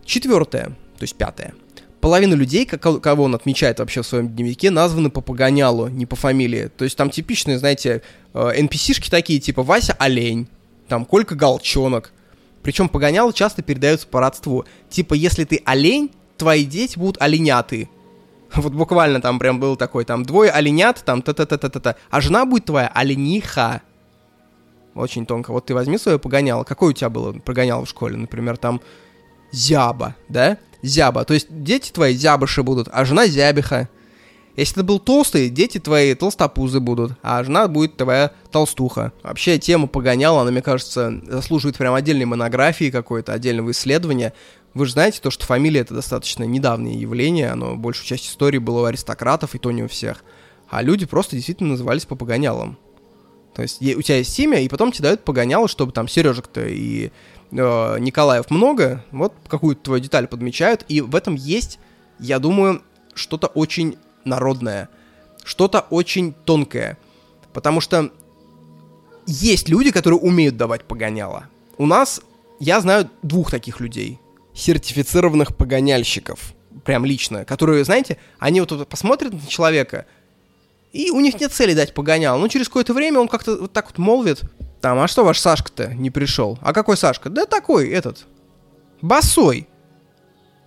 [0.06, 1.54] Четвертое, то есть пятое.
[2.04, 6.68] Половина людей, кого он отмечает вообще в своем дневнике, названы по погонялу, не по фамилии.
[6.68, 8.02] То есть там типичные, знаете,
[8.34, 10.50] NPC-шки э, такие, типа Вася Олень,
[10.90, 12.12] там Колька Голчонок.
[12.62, 14.66] Причем погонялы часто передаются по родству.
[14.90, 17.90] Типа, если ты олень, твои дети будут оленяты.
[18.54, 21.96] Вот буквально там прям был такой, там двое оленят, там та-та-та-та-та.
[22.10, 23.82] А жена будет твоя олениха.
[24.94, 25.54] Очень тонко.
[25.54, 26.66] Вот ты возьми свое погоняло.
[26.66, 28.18] Какое у тебя было погоняло в школе?
[28.18, 28.82] Например, там
[29.54, 30.58] зяба, да?
[30.84, 31.24] Зяба.
[31.26, 33.90] То есть дети твои зябыши будут, а жена зябиха.
[34.56, 39.12] Если ты был толстый, дети твои толстопузы будут, а жена будет твоя толстуха.
[39.24, 44.34] Вообще, тема погоняла, она, мне кажется, заслуживает прям отдельной монографии какой-то, отдельного исследования.
[44.76, 48.82] Вы же знаете то, что фамилия это достаточно недавнее явление, оно большую часть истории было
[48.82, 50.24] у аристократов и то не у всех.
[50.70, 52.78] А люди просто действительно назывались по погонялам.
[53.56, 57.12] То есть у тебя есть имя, и потом тебе дают погоняло, чтобы там Сережек-то и
[57.54, 61.80] э, Николаев много, вот какую-то твою деталь подмечают, и в этом есть,
[62.20, 62.82] я думаю,
[63.14, 64.90] что-то очень народное,
[65.44, 66.98] что-то очень тонкое.
[67.54, 68.12] Потому что
[69.26, 71.48] есть люди, которые умеют давать погоняло.
[71.78, 72.22] У нас,
[72.60, 74.20] я знаю двух таких людей
[74.54, 76.54] сертифицированных погоняльщиков,
[76.86, 80.06] прям лично, которые, знаете, они вот, посмотрят на человека,
[80.92, 82.38] и у них нет цели дать погонял.
[82.38, 84.42] Но через какое-то время он как-то вот так вот молвит,
[84.84, 86.60] там, а что ваш Сашка-то не пришел?
[86.62, 87.30] А какой Сашка?
[87.30, 88.26] Да такой, этот,
[89.02, 89.70] босой.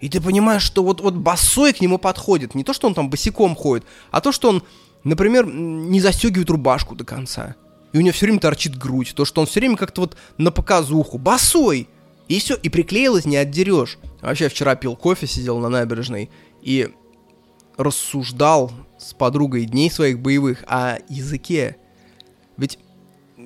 [0.00, 2.55] И ты понимаешь, что вот, вот босой к нему подходит.
[2.55, 4.62] Не то, что он там босиком ходит, а то, что он,
[5.05, 7.57] например, не застегивает рубашку до конца.
[7.92, 9.12] И у него все время торчит грудь.
[9.14, 11.18] То, что он все время как-то вот на показуху.
[11.18, 11.87] Босой!
[12.26, 13.98] И все, и приклеилось, не отдерешь.
[14.22, 16.31] Вообще, вчера пил кофе, сидел на набережной
[16.62, 16.88] и
[17.76, 21.76] рассуждал с подругой дней своих боевых о языке.
[22.57, 22.79] Ведь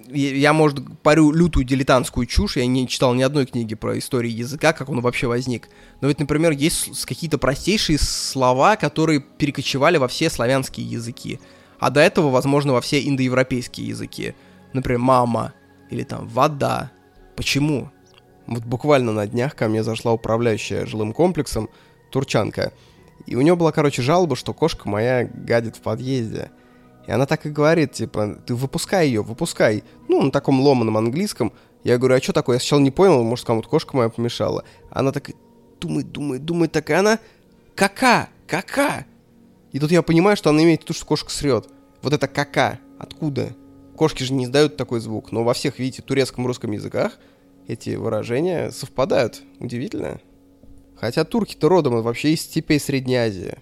[0.09, 4.73] я, может, парю лютую дилетантскую чушь, я не читал ни одной книги про историю языка,
[4.73, 5.69] как он вообще возник.
[6.01, 11.41] Но ведь, например, есть какие-то простейшие слова, которые перекочевали во все славянские языки.
[11.79, 14.35] А до этого, возможно, во все индоевропейские языки.
[14.73, 15.55] Например, мама
[15.89, 16.91] или там вода.
[17.37, 17.91] Почему?
[18.47, 21.69] Вот буквально на днях ко мне зашла управляющая жилым комплексом,
[22.11, 22.73] турчанка.
[23.27, 26.51] И у нее была, короче, жалоба, что кошка моя гадит в подъезде.
[27.07, 29.85] И она так и говорит, типа, ты выпускай ее, выпускай.
[30.09, 31.53] Ну, на таком ломаном английском.
[31.83, 32.57] Я говорю, а что такое?
[32.57, 34.65] Я сначала не понял, может, кому-то кошка моя помешала.
[34.91, 35.31] Она так
[35.81, 37.19] думает, думает, думает, такая она...
[37.75, 38.29] Кака?
[38.47, 39.07] Кака?
[39.73, 41.69] И тут я понимаю, что она имеет в виду, что кошка срет.
[42.03, 42.79] Вот это кака.
[42.99, 43.55] Откуда?
[44.01, 47.19] кошки же не издают такой звук, но во всех, видите, турецком, русском языках
[47.69, 49.43] эти выражения совпадают.
[49.59, 50.23] Удивительно.
[50.97, 53.59] Хотя турки-то родом вообще из степей Средней Азии.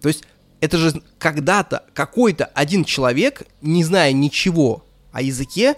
[0.00, 0.22] То есть
[0.60, 5.76] это же когда-то какой-то один человек, не зная ничего о языке,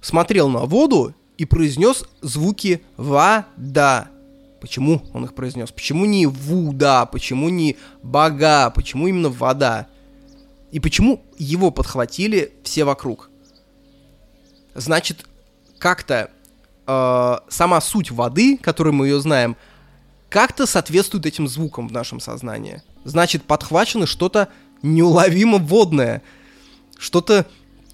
[0.00, 4.08] смотрел на воду и произнес звуки «вода».
[4.60, 5.70] Почему он их произнес?
[5.70, 9.88] Почему не «вуда», почему не «бога», почему именно «вода»?
[10.70, 13.30] И почему его подхватили все вокруг?
[14.74, 15.26] Значит,
[15.78, 16.30] как-то
[16.86, 19.56] э, сама суть воды, которую мы ее знаем,
[20.30, 22.82] как-то соответствует этим звукам в нашем сознании.
[23.04, 24.48] Значит, подхвачено что-то
[24.82, 26.22] неуловимо водное,
[26.98, 27.46] что-то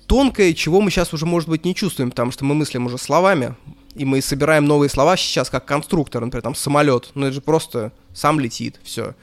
[0.06, 3.54] тонкое, чего мы сейчас уже, может быть, не чувствуем, потому что мы мыслим уже словами,
[3.94, 7.92] и мы собираем новые слова сейчас как конструктор, например, там самолет, но это же просто
[8.12, 9.14] сам летит, все.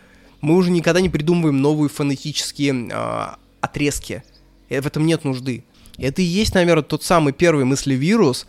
[0.42, 3.28] Мы уже никогда не придумываем новые фонетические э,
[3.62, 4.24] отрезки.
[4.70, 5.64] И в этом нет нужды.
[5.98, 8.46] Это и есть, наверное, тот самый первый мыслевирус,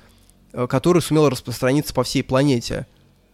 [0.52, 2.86] э, который сумел распространиться по всей планете.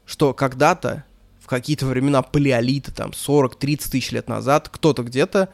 [0.07, 1.05] Что когда-то,
[1.45, 5.51] в какие-то времена палеолита, там 40-30 тысяч лет назад, кто-то где-то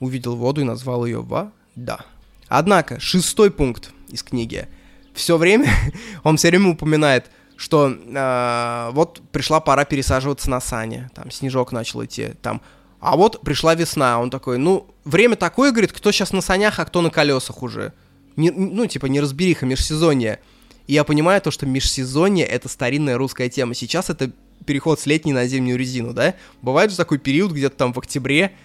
[0.00, 2.00] увидел воду и назвал ее вода.
[2.48, 4.66] Однако, шестой пункт из книги.
[5.12, 5.70] Все время,
[6.24, 12.02] он все время упоминает, что э, вот пришла пора пересаживаться на сани, там снежок начал
[12.02, 12.62] идти, там,
[12.98, 16.86] а вот пришла весна, он такой, ну, время такое, говорит, кто сейчас на санях, а
[16.86, 17.92] кто на колесах уже.
[18.36, 20.40] Не, ну, типа, не разбериха, межсезонье.
[20.86, 23.74] И я понимаю то, что межсезонье— это старинная русская тема.
[23.74, 24.30] Сейчас это
[24.64, 26.34] переход с летней на зимнюю резину, да?
[26.62, 28.56] Бывает же такой период где-то там в октябре,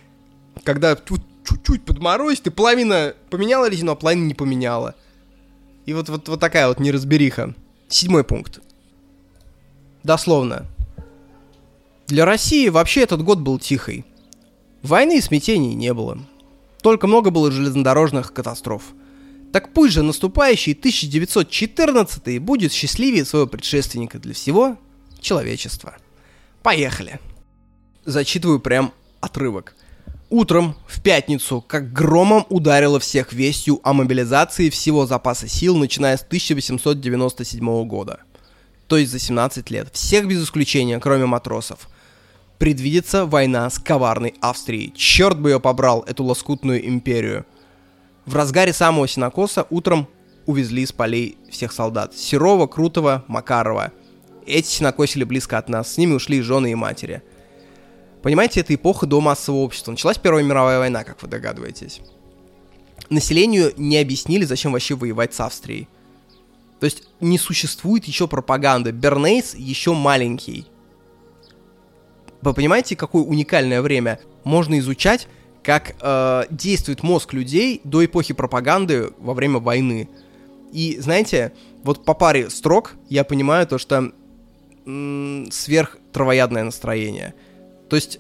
[0.63, 4.95] когда чуть-чуть подморозит, и половина поменяла резину, а половина не поменяла.
[5.85, 7.55] И вот, вот, вот такая вот неразбериха.
[7.87, 8.59] Седьмой пункт.
[10.03, 10.65] Дословно.
[12.07, 14.05] Для России вообще этот год был тихий.
[14.81, 16.17] Войны и смятений не было.
[16.81, 18.83] Только много было железнодорожных катастроф.
[19.51, 24.77] Так пусть же наступающий 1914 будет счастливее своего предшественника для всего
[25.21, 25.95] человечества.
[26.63, 27.19] Поехали.
[28.05, 29.75] Зачитываю прям отрывок.
[30.29, 36.21] Утром, в пятницу, как громом ударило всех вестью о мобилизации всего запаса сил, начиная с
[36.21, 38.21] 1897 года.
[38.87, 39.89] То есть за 17 лет.
[39.93, 41.89] Всех без исключения, кроме матросов.
[42.59, 44.93] Предвидится война с коварной Австрией.
[44.95, 47.45] Черт бы ее побрал, эту лоскутную империю.
[48.25, 50.07] В разгаре самого синокоса утром
[50.45, 52.15] увезли с полей всех солдат.
[52.15, 53.91] Серова, Крутого, Макарова.
[54.45, 55.93] Эти синокосили близко от нас.
[55.93, 57.21] С ними ушли жены и матери–
[58.21, 59.91] Понимаете, это эпоха до массового общества.
[59.91, 62.01] Началась Первая мировая война, как вы догадываетесь.
[63.09, 65.87] Населению не объяснили, зачем вообще воевать с Австрией.
[66.79, 68.91] То есть не существует еще пропаганды.
[68.91, 70.67] Бернейс еще маленький.
[72.41, 75.27] Вы понимаете, какое уникальное время можно изучать,
[75.63, 80.09] как э, действует мозг людей до эпохи пропаганды во время войны.
[80.71, 84.11] И знаете, вот по паре строк я понимаю то, что
[85.51, 87.33] сверхтравоядное настроение–
[87.91, 88.19] то есть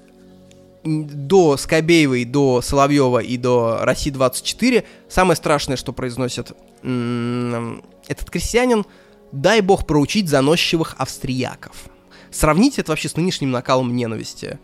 [0.83, 8.85] до Скобеевой, до Соловьева и до России-24 самое страшное, что произносит этот крестьянин,
[9.31, 11.85] дай бог проучить заносчивых австрияков.
[12.31, 14.59] Сравните это вообще с нынешним накалом ненависти.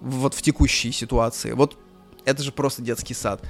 [0.00, 1.52] Вот в текущей ситуации.
[1.52, 1.78] Вот
[2.24, 3.40] это же просто детский сад.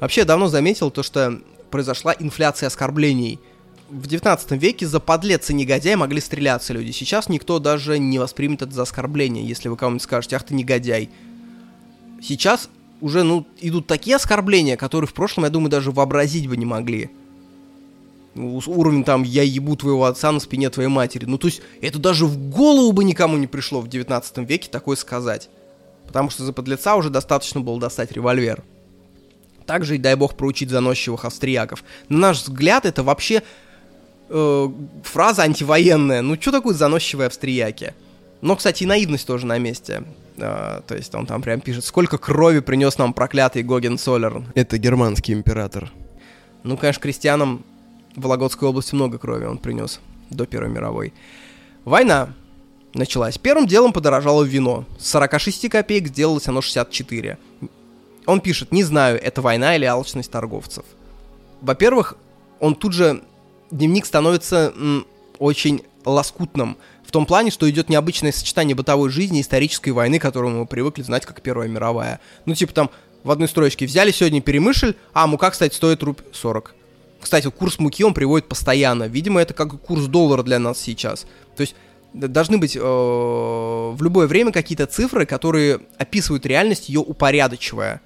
[0.00, 1.40] Вообще, я давно заметил то, что
[1.72, 3.40] произошла инфляция оскорблений–
[3.90, 6.90] в 19 веке за подлец и негодяй могли стреляться люди.
[6.90, 11.10] Сейчас никто даже не воспримет это за оскорбление, если вы кому-нибудь скажете, ах ты негодяй.
[12.22, 12.68] Сейчас
[13.00, 17.10] уже, ну, идут такие оскорбления, которые в прошлом, я думаю, даже вообразить бы не могли.
[18.34, 21.24] Уровень там «я ебу твоего отца на спине твоей матери».
[21.24, 24.96] Ну, то есть, это даже в голову бы никому не пришло в 19 веке такое
[24.96, 25.48] сказать.
[26.06, 28.62] Потому что за подлеца уже достаточно было достать револьвер.
[29.66, 31.84] Также и дай бог проучить заносчивых австрияков.
[32.08, 33.42] На наш взгляд, это вообще
[34.28, 34.68] э,
[35.02, 36.22] фраза антивоенная.
[36.22, 37.94] Ну, что такое заносчивые австрияки?
[38.40, 40.04] Но, кстати, и наивность тоже на месте.
[40.36, 44.46] Uh, то есть он там прям пишет, сколько крови принес нам проклятый Гоген Солерн.
[44.54, 45.90] Это германский император.
[46.62, 47.64] Ну, конечно, крестьянам
[48.14, 51.12] в Вологодской области много крови он принес до Первой мировой.
[51.84, 52.34] Война
[52.94, 53.38] началась.
[53.38, 54.84] Первым делом подорожало вино.
[54.98, 57.38] С 46 копеек сделалось оно 64.
[58.26, 60.84] Он пишет, не знаю, это война или алчность торговцев.
[61.62, 62.16] Во-первых,
[62.60, 63.22] он тут же
[63.70, 65.06] дневник становится м,
[65.38, 66.76] очень лоскутным.
[67.04, 71.02] В том плане, что идет необычное сочетание бытовой жизни и исторической войны, которую мы привыкли
[71.02, 72.20] знать как Первая мировая.
[72.44, 72.90] Ну, типа там
[73.24, 76.74] в одной строчке взяли сегодня перемышль, а мука, кстати, стоит руб 40.
[77.20, 79.04] Кстати, курс муки он приводит постоянно.
[79.04, 81.26] Видимо, это как курс доллара для нас сейчас.
[81.56, 81.74] То есть
[82.12, 88.00] должны быть э, в любое время какие-то цифры, которые описывают реальность, ее упорядочивая.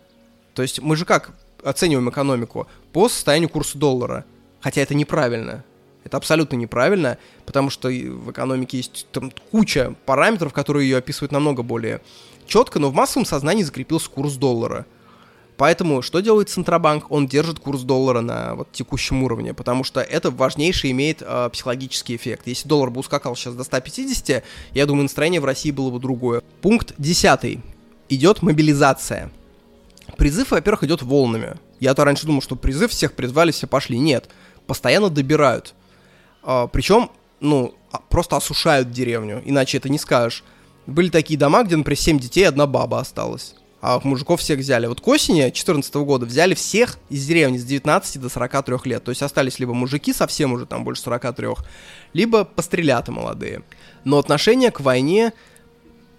[0.55, 4.25] То есть мы же как оцениваем экономику по состоянию курса доллара.
[4.62, 5.64] Хотя это неправильно.
[6.05, 11.62] Это абсолютно неправильно, потому что в экономике есть там куча параметров, которые ее описывают намного
[11.62, 12.01] более
[12.46, 14.87] четко, но в массовом сознании закрепился курс доллара.
[15.57, 17.11] Поэтому что делает Центробанк?
[17.11, 22.16] Он держит курс доллара на вот текущем уровне, потому что это важнейший имеет э, психологический
[22.16, 22.46] эффект.
[22.46, 26.42] Если доллар бы ускакал сейчас до 150, я думаю, настроение в России было бы другое.
[26.62, 27.61] Пункт 10.
[28.09, 29.31] Идет мобилизация.
[30.16, 31.57] Призыв, во-первых, идет волнами.
[31.79, 33.98] Я-то раньше думал, что призыв всех призвали, все пошли.
[33.98, 34.29] Нет,
[34.72, 35.74] постоянно добирают.
[36.42, 40.44] А, причем, ну, а, просто осушают деревню, иначе это не скажешь.
[40.87, 43.54] Были такие дома, где, например, 7 детей, одна баба осталась.
[43.82, 44.87] А мужиков всех взяли.
[44.87, 49.04] Вот к осени 2014 года взяли всех из деревни с 19 до 43 лет.
[49.04, 51.48] То есть остались либо мужики совсем уже там больше 43,
[52.14, 53.62] либо пострелята молодые.
[54.04, 55.35] Но отношение к войне,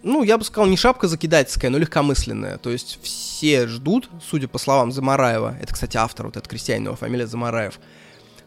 [0.03, 2.59] ну, я бы сказал, не шапка закидательская, но легкомысленная.
[2.59, 6.95] То есть все ждут, судя по словам Замараева, это, кстати, автор, вот этот крестьянин, его
[6.95, 7.79] фамилия Замараев,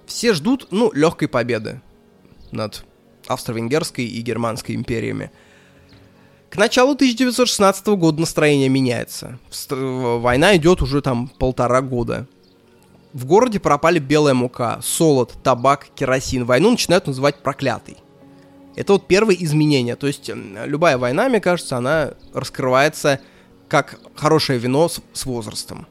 [0.06, 1.80] все ждут, ну, легкой победы
[2.52, 2.84] над
[3.26, 5.30] Австро-Венгерской и Германской империями.
[6.48, 9.38] К началу 1916 года настроение меняется.
[9.70, 12.26] Война идет уже там полтора года.
[13.12, 16.44] В городе пропали белая мука, солод, табак, керосин.
[16.44, 17.96] Войну начинают называть проклятой.
[18.76, 19.96] Это вот первые изменения.
[19.96, 23.20] То есть любая война, мне кажется, она раскрывается
[23.68, 25.86] как хорошее вино с, с возрастом.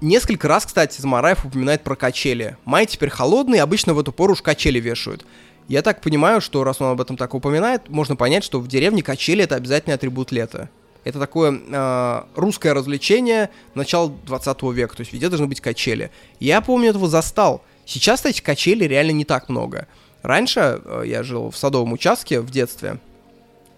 [0.00, 2.56] Несколько раз, кстати, Замараев упоминает про качели.
[2.64, 5.26] Май теперь холодный, обычно в эту пору уж качели вешают.
[5.68, 9.02] Я так понимаю, что раз он об этом так упоминает, можно понять, что в деревне
[9.02, 10.68] качели это обязательный атрибут лета.
[11.04, 16.10] Это такое э, русское развлечение начала 20 века, то есть везде должны быть качели.
[16.40, 17.62] Я помню этого застал.
[17.86, 19.86] Сейчас, кстати, качели реально не так много.
[20.22, 22.98] Раньше э, я жил в садовом участке в детстве,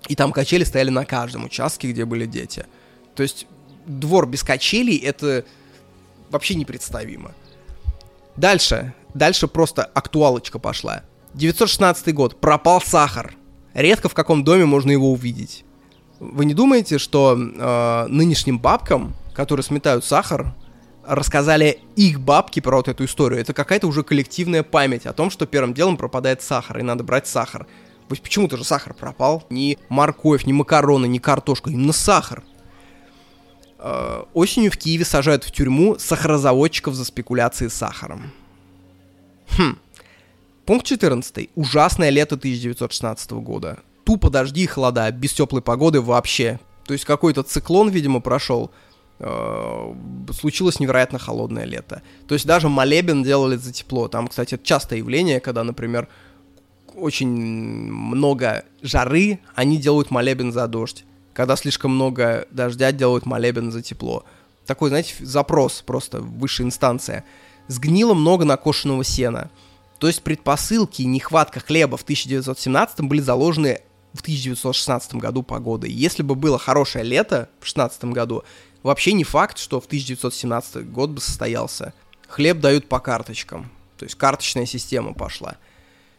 [0.09, 2.67] и там качели стояли на каждом участке, где были дети.
[3.15, 3.47] То есть
[3.87, 5.45] двор без качелей это
[6.33, 7.33] вообще непредставимо.
[8.37, 8.95] Дальше.
[9.15, 11.03] Дальше просто актуалочка пошла.
[11.35, 12.41] 916 год.
[12.41, 13.35] Пропал сахар.
[13.75, 15.65] Редко в каком доме можно его увидеть.
[16.19, 20.55] Вы не думаете, что э, нынешним бабкам, которые сметают сахар,
[21.07, 23.41] рассказали их бабки про вот эту историю?
[23.41, 27.27] Это какая-то уже коллективная память о том, что первым делом пропадает сахар, и надо брать
[27.27, 27.67] сахар.
[28.09, 29.45] Почему-то же сахар пропал.
[29.49, 32.43] Ни морковь, ни макароны, ни картошка, именно сахар.
[33.85, 38.31] Э, осенью в Киеве сажают в тюрьму сахарозаводчиков за спекуляции с сахаром.
[39.59, 39.77] Хм.
[40.65, 41.51] Пункт 14.
[41.57, 43.81] Ужасное лето 1916 года.
[44.05, 46.61] Тупо дожди и холода, без теплой погоды вообще.
[46.85, 48.71] То есть какой-то циклон, видимо, прошел.
[49.19, 49.93] Э,
[50.33, 52.03] случилось невероятно холодное лето.
[52.29, 54.07] То есть даже молебен делали за тепло.
[54.07, 56.07] Там, кстати, это частое явление, когда, например,
[56.95, 63.83] очень много жары, они делают молебен за дождь когда слишком много дождя, делают молебен за
[63.83, 64.25] тепло.
[64.67, 67.25] Такой, знаете, запрос просто, высшая инстанция.
[67.69, 69.51] Сгнило много накошенного сена.
[69.99, 73.81] То есть предпосылки и нехватка хлеба в 1917 были заложены
[74.13, 75.91] в 1916 году погодой.
[75.91, 78.45] Если бы было хорошее лето в 16 году,
[78.83, 81.95] вообще не факт, что в 1917 год бы состоялся.
[82.29, 83.71] Хлеб дают по карточкам.
[83.97, 85.57] То есть карточная система пошла.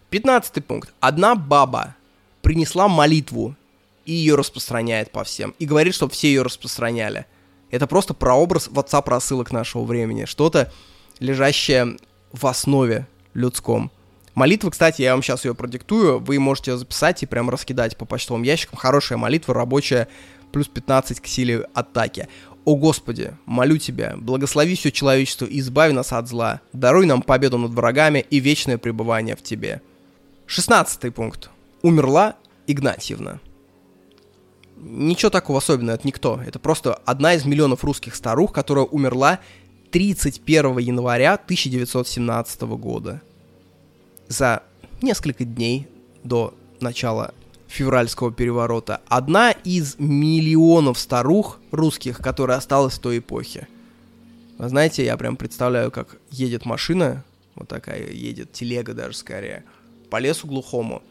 [0.09, 0.93] 15 пункт.
[0.99, 1.95] Одна баба
[2.41, 3.55] принесла молитву
[4.05, 5.53] и ее распространяет по всем.
[5.59, 7.25] И говорит, чтобы все ее распространяли.
[7.71, 10.25] Это просто прообраз WhatsApp рассылок нашего времени.
[10.25, 10.71] Что-то,
[11.19, 11.97] лежащее
[12.31, 13.91] в основе людском.
[14.35, 16.19] Молитва, кстати, я вам сейчас ее продиктую.
[16.19, 18.77] Вы можете ее записать и прям раскидать по почтовым ящикам.
[18.77, 20.07] Хорошая молитва, рабочая,
[20.51, 22.27] плюс 15 к силе атаки.
[22.65, 27.57] «О Господи, молю Тебя, благослови все человечество и избави нас от зла, даруй нам победу
[27.57, 29.81] над врагами и вечное пребывание в Тебе».
[30.45, 31.49] Шестнадцатый пункт.
[31.81, 32.35] Умерла
[32.65, 33.41] Игнатьевна
[34.83, 36.41] ничего такого особенного, это никто.
[36.45, 39.39] Это просто одна из миллионов русских старух, которая умерла
[39.91, 43.21] 31 января 1917 года.
[44.27, 44.63] За
[45.01, 45.87] несколько дней
[46.23, 47.33] до начала
[47.67, 49.01] февральского переворота.
[49.07, 53.67] Одна из миллионов старух русских, которая осталась в той эпохе.
[54.57, 57.23] Вы знаете, я прям представляю, как едет машина,
[57.55, 59.63] вот такая едет, телега даже скорее,
[60.09, 61.01] по лесу глухому.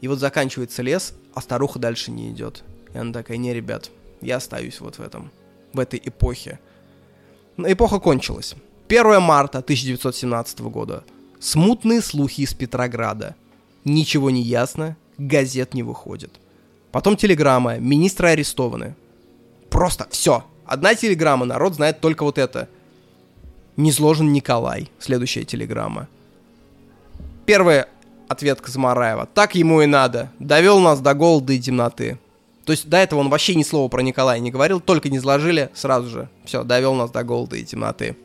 [0.00, 2.62] И вот заканчивается лес, а старуха дальше не идет.
[2.94, 3.90] И она такая, не, ребят,
[4.20, 5.30] я остаюсь вот в этом,
[5.72, 6.58] в этой эпохе.
[7.56, 8.54] Но эпоха кончилась.
[8.88, 11.04] 1 марта 1917 года.
[11.40, 13.34] Смутные слухи из Петрограда.
[13.84, 16.30] Ничего не ясно, газет не выходит.
[16.92, 18.94] Потом телеграмма, министры арестованы.
[19.70, 20.44] Просто все.
[20.66, 22.68] Одна телеграмма, народ знает только вот это.
[23.76, 24.90] Незложен Николай.
[24.98, 26.08] Следующая телеграмма.
[27.46, 27.84] Первый
[28.28, 29.26] ответ Казмараева.
[29.34, 30.30] Так ему и надо.
[30.38, 32.18] Довел нас до голода и темноты.
[32.64, 35.70] То есть до этого он вообще ни слова про Николая не говорил, только не изложили,
[35.74, 36.28] сразу же.
[36.44, 38.16] Все, довел нас до голода и темноты.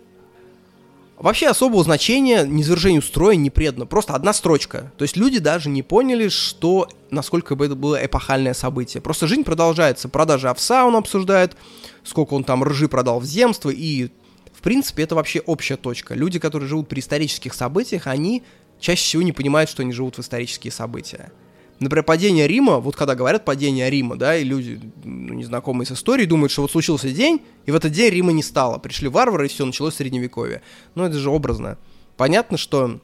[1.17, 4.91] Вообще особого значения низвержению строя не предано, просто одна строчка.
[4.97, 9.01] То есть люди даже не поняли, что, насколько бы это было эпохальное событие.
[9.01, 11.57] Просто жизнь продолжается, продажи овса он обсуждает,
[12.03, 14.09] сколько он там ржи продал в земство, и,
[14.53, 16.13] в принципе, это вообще общая точка.
[16.13, 18.43] Люди, которые живут при исторических событиях, они
[18.79, 21.31] чаще всего не понимают, что они живут в исторические события.
[21.79, 26.25] Например, падение Рима, вот когда говорят падение Рима, да, и люди, ну, незнакомые с историей,
[26.25, 28.79] думают, что вот случился день, и в этот день Рима не стало.
[28.79, 30.63] Пришли варвары, и все, началось средневековье.
[30.95, 31.77] Ну, это же образно.
[32.15, 32.99] Понятно, что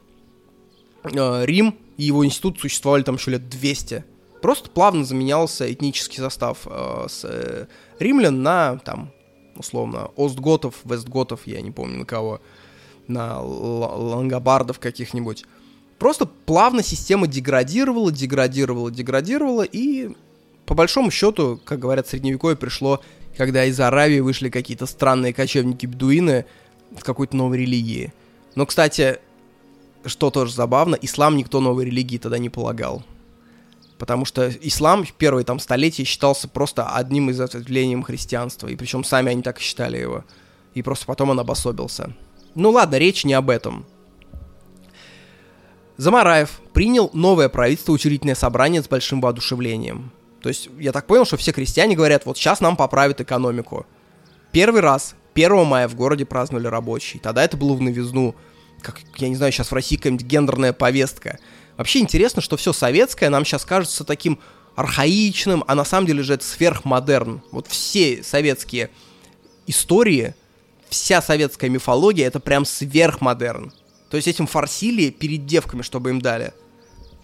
[1.04, 4.04] э, Рим и его институт существовали там еще лет 200.
[4.42, 7.66] Просто плавно заменялся этнический состав э, с э,
[8.00, 9.12] римлян на, там,
[9.56, 12.40] условно, остготов, вестготов, я не помню на кого,
[13.06, 15.44] на лангобардов каких-нибудь.
[15.98, 20.10] Просто плавно система деградировала, деградировала, деградировала, и
[20.66, 23.00] по большому счету, как говорят, средневековье пришло,
[23.36, 26.46] когда из Аравии вышли какие-то странные кочевники-бедуины
[26.98, 28.12] с какой-то новой религии.
[28.54, 29.18] Но, кстати,
[30.04, 33.04] что тоже забавно, ислам никто новой религии тогда не полагал.
[33.98, 38.68] Потому что ислам в первые там столетия считался просто одним из ответвлением христианства.
[38.68, 40.24] И причем сами они так и считали его.
[40.74, 42.12] И просто потом он обособился.
[42.54, 43.86] Ну ладно, речь не об этом.
[45.96, 50.10] Замараев принял новое правительство, учредительное собрание с большим воодушевлением.
[50.42, 53.86] То есть я так понял, что все крестьяне говорят, вот сейчас нам поправят экономику.
[54.52, 57.20] Первый раз 1 мая в городе праздновали рабочие.
[57.20, 58.34] Тогда это было в новизну.
[58.82, 61.38] Как, я не знаю, сейчас в России какая-нибудь гендерная повестка.
[61.76, 64.38] Вообще интересно, что все советское нам сейчас кажется таким
[64.76, 67.42] архаичным, а на самом деле же это сверхмодерн.
[67.50, 68.90] Вот все советские
[69.66, 70.34] истории,
[70.88, 73.72] вся советская мифология, это прям сверхмодерн.
[74.10, 76.52] То есть этим форсили перед девками, чтобы им дали.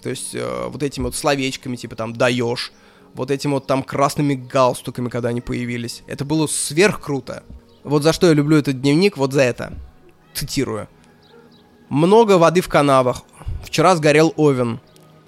[0.02, 2.72] То есть э, вот этими вот словечками, типа там «даешь»,
[3.14, 6.02] вот этими вот там красными галстуками, когда они появились.
[6.06, 7.42] Это было сверх круто.
[7.84, 9.72] Вот за что я люблю этот дневник, вот за это.
[10.34, 10.88] Цитирую.
[11.88, 13.22] Много воды в канавах.
[13.64, 14.80] Вчера сгорел Овен.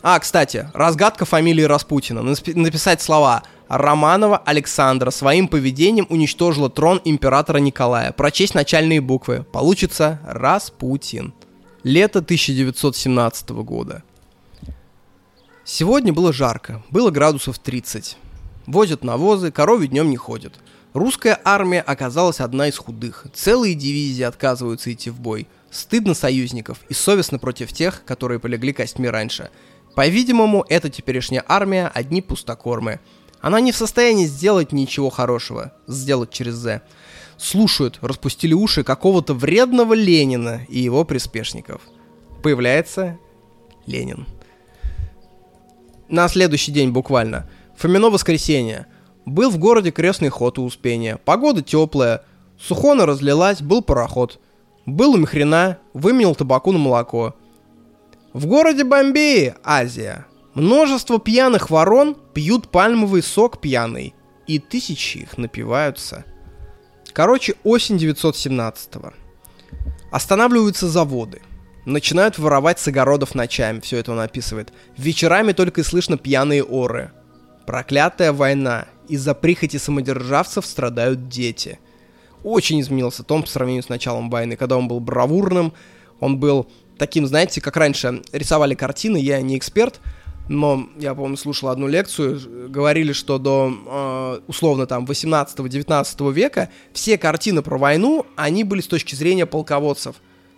[0.02, 2.22] А, кстати, разгадка фамилии Распутина.
[2.22, 8.12] Написать слова Романова Александра своим поведением уничтожила трон императора Николая.
[8.12, 9.44] Прочесть начальные буквы.
[9.44, 11.32] Получится Распутин.
[11.84, 14.04] Лето 1917 года.
[15.64, 18.18] Сегодня было жарко, было градусов 30.
[18.68, 20.54] Возят навозы, коровы днем не ходят.
[20.92, 23.26] Русская армия оказалась одна из худых.
[23.34, 25.48] Целые дивизии отказываются идти в бой.
[25.72, 29.50] Стыдно союзников и совестно против тех, которые полегли костьми раньше.
[29.96, 33.00] По-видимому, эта теперешняя армия одни пустокормы.
[33.40, 35.72] Она не в состоянии сделать ничего хорошего.
[35.88, 36.82] Сделать через «З»
[37.42, 41.82] слушают, распустили уши какого-то вредного Ленина и его приспешников.
[42.42, 43.18] Появляется
[43.86, 44.26] Ленин.
[46.08, 47.48] На следующий день буквально.
[47.76, 48.86] Фомино воскресенье.
[49.24, 51.18] Был в городе крестный ход у Успения.
[51.24, 52.24] Погода теплая.
[52.60, 54.38] Сухона разлилась, был пароход.
[54.84, 57.34] Был у Мехрена, выменил табаку на молоко.
[58.32, 60.26] В городе Бомбее, Азия.
[60.54, 64.14] Множество пьяных ворон пьют пальмовый сок пьяный.
[64.46, 66.24] И тысячи их напиваются–
[67.12, 69.12] Короче, осень 917-го.
[70.10, 71.42] Останавливаются заводы.
[71.84, 74.72] Начинают воровать с огородов ночами, все это он описывает.
[74.96, 77.10] Вечерами только и слышно пьяные оры.
[77.66, 78.86] Проклятая война.
[79.08, 81.78] Из-за прихоти самодержавцев страдают дети.
[82.44, 85.72] Очень изменился Том по сравнению с началом войны, когда он был бравурным,
[86.20, 90.00] он был таким, знаете, как раньше рисовали картины, я не эксперт,
[90.48, 97.16] но я, помню, слушал одну лекцию, говорили, что до, э, условно, там, 18-19 века все
[97.16, 100.16] картины про войну, они были с точки зрения полководцев.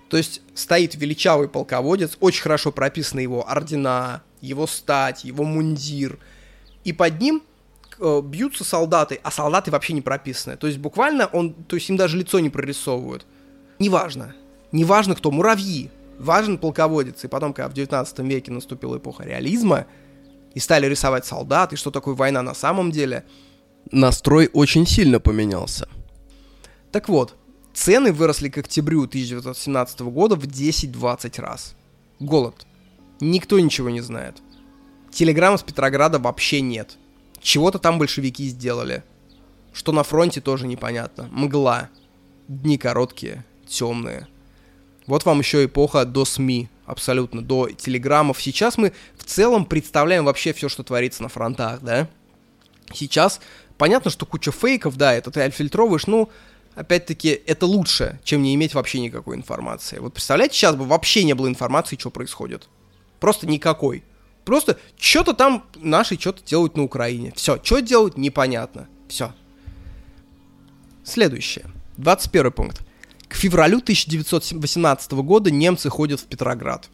[0.08, 6.18] То есть стоит величавый полководец, очень хорошо прописаны его ордена, его стать, его мундир,
[6.84, 7.42] и под ним
[7.98, 10.56] э, бьются солдаты, а солдаты вообще не прописаны.
[10.56, 13.26] То есть буквально он, то есть им даже лицо не прорисовывают.
[13.78, 14.34] Неважно.
[14.72, 17.24] Неважно кто, муравьи, важен полководец.
[17.24, 19.86] И потом, когда в 19 веке наступила эпоха реализма,
[20.54, 23.24] и стали рисовать солдат, и что такое война на самом деле,
[23.90, 25.88] настрой очень сильно поменялся.
[26.92, 27.34] Так вот,
[27.72, 31.74] цены выросли к октябрю 1917 года в 10-20 раз.
[32.20, 32.66] Голод.
[33.20, 34.36] Никто ничего не знает.
[35.10, 36.96] Телеграмм из Петрограда вообще нет.
[37.40, 39.02] Чего-то там большевики сделали.
[39.72, 41.28] Что на фронте тоже непонятно.
[41.32, 41.90] Мгла.
[42.46, 44.28] Дни короткие, темные.
[45.06, 48.40] Вот вам еще эпоха до СМИ, абсолютно, до телеграммов.
[48.40, 52.08] Сейчас мы в целом представляем вообще все, что творится на фронтах, да?
[52.92, 53.40] Сейчас
[53.76, 56.30] понятно, что куча фейков, да, это ты отфильтровываешь, ну,
[56.74, 59.98] опять-таки, это лучше, чем не иметь вообще никакой информации.
[59.98, 62.68] Вот представляете, сейчас бы вообще не было информации, что происходит.
[63.20, 64.04] Просто никакой.
[64.44, 67.32] Просто что-то там наши что-то делают на Украине.
[67.34, 68.88] Все, что делают, непонятно.
[69.08, 69.32] Все.
[71.04, 71.66] Следующее.
[71.96, 72.82] 21 пункт.
[73.34, 76.88] К февралю 1918 года немцы ходят в Петроград.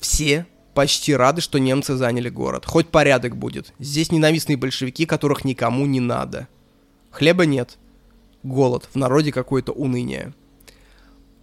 [0.00, 2.64] Все почти рады, что немцы заняли город.
[2.64, 3.74] Хоть порядок будет.
[3.78, 6.48] Здесь ненавистные большевики, которых никому не надо.
[7.10, 7.76] Хлеба нет.
[8.42, 8.88] Голод.
[8.94, 10.32] В народе какое-то уныние.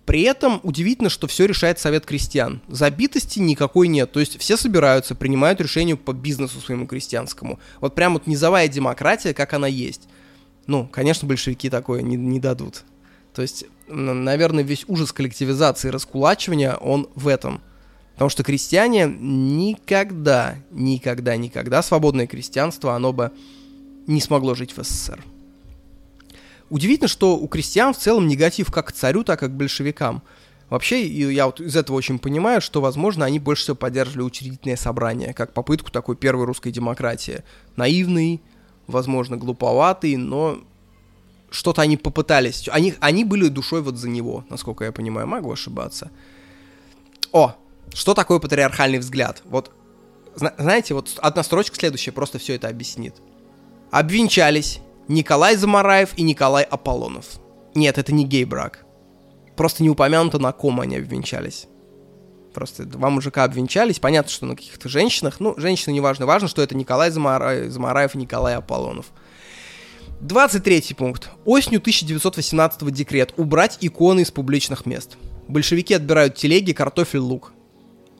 [0.08, 2.64] При этом удивительно, что все решает совет крестьян.
[2.68, 4.12] Забитости никакой нет.
[4.12, 7.60] То есть все собираются, принимают решение по бизнесу своему крестьянскому.
[7.80, 10.10] Вот прям вот низовая демократия, как она есть.
[10.66, 12.86] Ну, конечно, большевики такое не, не дадут.
[13.34, 17.62] То есть, наверное, весь ужас коллективизации и раскулачивания, он в этом–
[18.20, 23.32] Потому что крестьяне никогда, никогда, никогда свободное крестьянство, оно бы
[24.08, 25.24] не смогло жить в СССР.
[26.70, 30.22] Удивительно, что у крестьян в целом негатив как к царю, так и к большевикам.
[30.70, 35.34] Вообще, я вот из этого очень понимаю, что, возможно, они больше всего поддерживали учредительное собрание,
[35.34, 37.46] как попытку такой первой русской демократии.
[37.78, 38.42] Наивный,
[38.88, 40.60] возможно, глуповатый, но
[41.52, 42.68] что-то они попытались.
[42.72, 45.28] Они, они были душой вот за него, насколько я понимаю.
[45.28, 46.12] Могу ошибаться.
[47.32, 47.56] О,
[47.94, 49.42] что такое патриархальный взгляд?
[49.46, 49.72] Вот,
[50.36, 53.16] знаете, вот одна строчка следующая просто все это объяснит.
[53.92, 57.40] Обвенчались Николай Замараев и Николай Аполлонов.
[57.76, 58.86] Нет, это не гей-брак.
[59.56, 61.68] Просто не упомянуто, на ком они обвенчались.
[62.54, 66.76] Просто два мужика обвенчались, понятно, что на каких-то женщинах, ну, женщины не важно, что это
[66.76, 69.08] Николай Замараев, Замараев и Николай Аполлонов.
[70.22, 71.30] 23 пункт.
[71.46, 73.34] Осенью 1918 декрет.
[73.38, 75.18] Убрать иконы из публичных мест.
[75.48, 77.54] Большевики отбирают телеги, картофель, лук.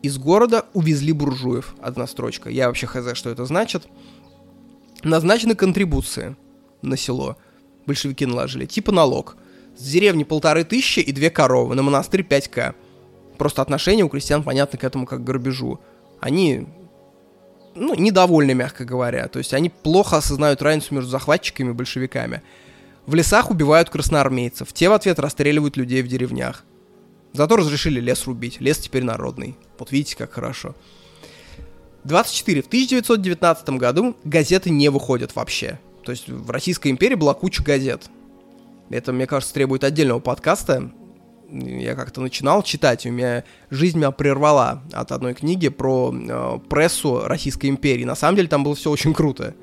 [0.02, 1.76] Из города увезли буржуев.
[1.82, 2.50] Одна строчка.
[2.50, 3.88] Я вообще хз, что это значит.
[5.04, 6.38] Назначены контрибуции
[6.82, 7.36] на село.
[7.86, 8.66] Большевики наложили.
[8.66, 9.36] Типа налог.
[9.78, 11.76] С деревни полторы тысячи и две коровы.
[11.76, 12.76] На монастырь 5к.
[13.38, 15.82] Просто отношение у крестьян понятно к этому как к грабежу.
[16.22, 16.66] Они
[17.76, 19.28] ну, недовольны, мягко говоря.
[19.28, 22.42] То есть они плохо осознают разницу между захватчиками и большевиками.
[23.06, 24.72] В лесах убивают красноармейцев.
[24.74, 26.64] Те в ответ расстреливают людей в деревнях.
[27.34, 28.60] Зато разрешили лес рубить.
[28.60, 29.56] Лес теперь народный.
[29.78, 30.76] Вот видите, как хорошо.
[32.04, 32.62] 24.
[32.62, 35.80] В 1919 году газеты не выходят вообще.
[36.04, 38.10] То есть в Российской империи была куча газет.
[38.90, 40.92] Это, мне кажется, требует отдельного подкаста.
[41.52, 47.22] Я как-то начинал читать, у меня жизнь меня прервала от одной книги про э, прессу
[47.26, 48.04] Российской империи.
[48.04, 49.56] На самом деле там было все очень круто.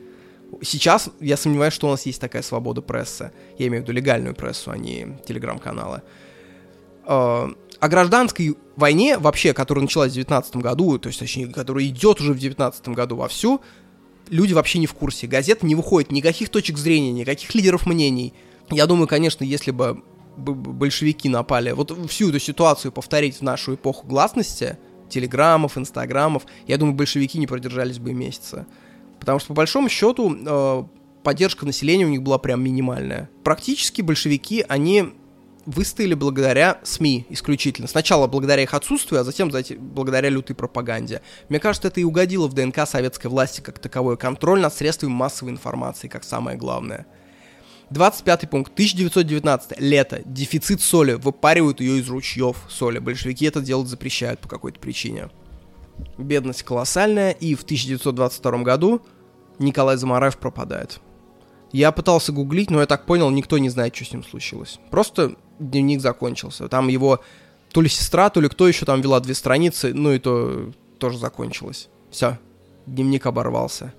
[0.62, 3.30] Сейчас я сомневаюсь, что у нас есть такая свобода прессы.
[3.59, 6.03] Я имею в виду легальную прессу, а не телеграм-каналы.
[7.07, 12.20] Э, о гражданской войне вообще, которая началась в 19 году, то есть, точнее, которая идет
[12.20, 13.61] уже в 19 году вовсю,
[14.28, 15.26] люди вообще не в курсе.
[15.26, 18.34] Газета не выходит, никаких точек зрения, никаких лидеров мнений.
[18.70, 20.03] Я думаю, конечно, если бы
[20.37, 24.78] большевики напали, вот всю эту ситуацию повторить в нашу эпоху гласности,
[25.09, 28.66] телеграммов, инстаграмов, я думаю, большевики не продержались бы месяца.
[29.20, 30.84] Потому что, по большому счету, э,
[31.22, 33.30] поддержка населения у них была прям минимальная.
[33.43, 35.14] Практически большевики, они
[35.66, 37.89] выстояли благодаря СМИ исключительно.
[37.89, 41.22] Сначала благодаря их отсутствию, а затем благодаря лютой пропаганде.
[41.49, 44.16] Мне кажется, это и угодило в ДНК советской власти как таковой.
[44.16, 47.07] Контроль над средствами массовой информации, как самое главное.
[47.91, 48.72] 25 пункт.
[48.72, 49.80] 1919.
[49.80, 50.22] Лето.
[50.24, 51.14] Дефицит соли.
[51.14, 52.99] Выпаривают ее из ручьев соли.
[52.99, 55.30] Большевики это делать запрещают по какой-то причине.
[56.18, 57.30] Бедность колоссальная.
[57.30, 59.03] И в 1922 году
[59.59, 61.01] Николай Замараев пропадает.
[61.72, 64.78] Я пытался гуглить, но я так понял, никто не знает, что с ним случилось.
[64.91, 66.68] Просто дневник закончился.
[66.68, 67.20] Там его
[67.72, 71.18] то ли сестра, то ли кто еще там вела две страницы, ну и то тоже
[71.18, 71.89] закончилось.
[72.11, 72.39] Все,
[72.87, 73.93] дневник оборвался.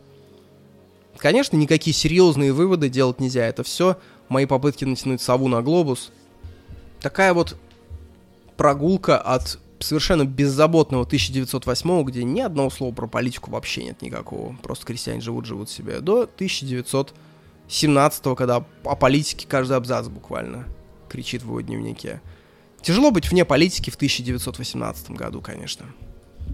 [1.17, 3.45] Конечно, никакие серьезные выводы делать нельзя.
[3.45, 3.97] Это все
[4.29, 6.11] мои попытки натянуть сову на глобус.
[7.01, 7.57] Такая вот
[8.55, 14.55] прогулка от совершенно беззаботного 1908, где ни одного слова про политику вообще нет никакого.
[14.63, 15.99] Просто крестьяне живут, живут себе.
[15.99, 20.65] До 1917, когда о политике каждый абзац буквально
[21.09, 22.21] кричит в его дневнике.
[22.81, 25.85] Тяжело быть вне политики в 1918 году, конечно.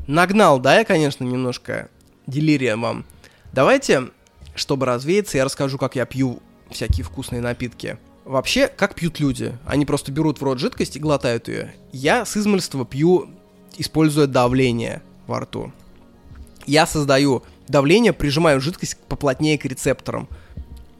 [0.07, 1.89] Нагнал, да, я, конечно, немножко
[2.28, 3.05] делирия вам.
[3.51, 4.09] Давайте,
[4.56, 6.39] чтобы развеяться, я расскажу, как я пью
[6.70, 7.97] всякие вкусные напитки.
[8.26, 9.58] Вообще, как пьют люди?
[9.66, 11.74] Они просто берут в рот жидкость и глотают ее.
[11.91, 13.30] Я с измольства пью,
[13.78, 15.74] используя давление во рту.
[16.66, 20.30] Я создаю давление, прижимаю жидкость поплотнее к рецепторам.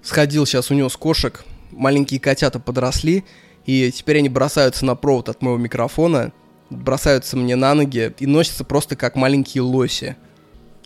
[0.01, 3.24] Сходил сейчас у него с кошек, маленькие котята подросли,
[3.66, 6.34] и теперь они бросаются на провод от моего микрофона,
[6.70, 10.18] бросаются мне на ноги и носятся просто как маленькие лоси.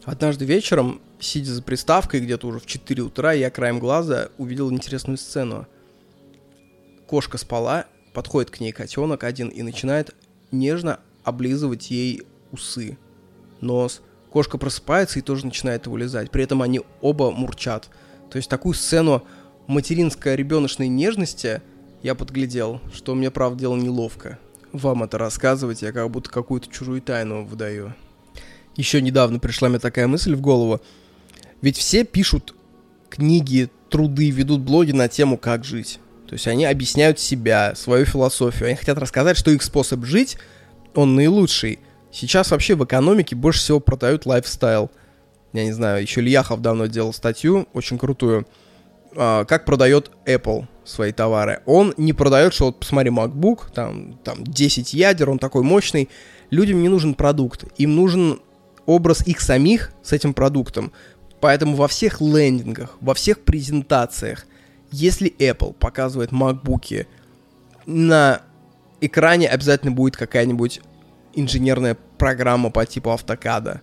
[0.08, 5.18] Однажды вечером, сидя за приставкой где-то уже в 4 утра, я краем глаза увидел интересную
[5.18, 5.68] сцену.
[7.08, 10.16] Кошка спала, подходит к ней котенок один и начинает
[10.50, 12.22] нежно облизывать ей
[12.54, 12.98] усы,
[13.60, 14.02] нос.
[14.32, 16.32] Кошка просыпается и тоже начинает его лизать.
[16.32, 17.90] При этом они оба мурчат.
[18.32, 19.26] То есть такую сцену
[19.68, 21.62] материнской ребеночной нежности
[22.02, 24.40] Я подглядел, что мне, правда, дело неловко.
[24.72, 27.94] Вам это рассказывать, я как будто какую-то чужую тайну выдаю.
[28.78, 30.80] Еще недавно пришла мне такая мысль в голову.
[31.62, 32.56] Ведь все пишут
[33.10, 36.00] книги, труды, ведут блоги на тему «Как жить».
[36.28, 38.68] То есть они объясняют себя, свою философию.
[38.68, 40.38] Они хотят рассказать, что их способ жить,
[40.94, 41.80] он наилучший.
[42.12, 44.92] Сейчас вообще в экономике больше всего продают лайфстайл.
[45.54, 48.46] Я не знаю, еще Ильяхов давно делал статью, очень крутую.
[49.16, 51.62] А, как продает Apple свои товары.
[51.66, 56.10] Он не продает, что вот посмотри, MacBook, там, там 10 ядер, он такой мощный.
[56.52, 58.40] Людям не нужен продукт, им нужен
[58.88, 60.92] образ их самих с этим продуктом.
[61.40, 64.48] Поэтому во всех лендингах, во всех презентациях,
[64.92, 67.06] если Apple показывает MacBook,
[67.86, 68.42] на
[69.02, 70.82] экране обязательно будет какая-нибудь
[71.36, 73.82] инженерная программа по типу автокада.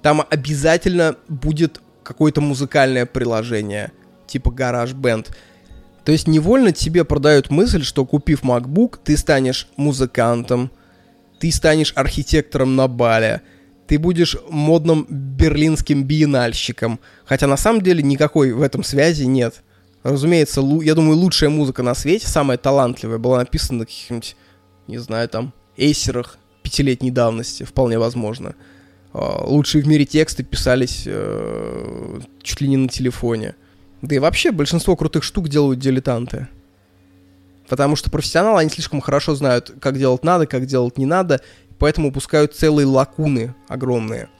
[0.00, 3.92] Там обязательно будет какое-то музыкальное приложение,
[4.26, 5.34] типа GarageBand.
[6.04, 10.70] То есть невольно тебе продают мысль, что купив MacBook, ты станешь музыкантом,
[11.40, 13.42] ты станешь архитектором на бале–
[13.86, 17.00] ты будешь модным берлинским биенальщиком.
[17.24, 19.62] Хотя на самом деле никакой в этом связи нет.
[20.02, 24.36] Разумеется, я думаю, лучшая музыка на свете, самая талантливая, была написана на каких-нибудь,
[24.86, 28.54] не знаю, там, эйсерах пятилетней давности, вполне возможно.
[29.12, 33.54] А, лучшие в мире тексты писались э, чуть ли не на телефоне.
[34.02, 36.48] Да и вообще большинство крутых штук делают дилетанты.
[37.68, 41.40] Потому что профессионалы, они слишком хорошо знают, как делать надо, как делать не надо,
[41.84, 44.30] поэтому упускают целые лакуны огромные.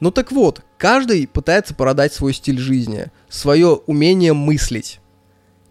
[0.00, 5.00] Ну так вот, каждый пытается продать свой стиль жизни, свое умение мыслить.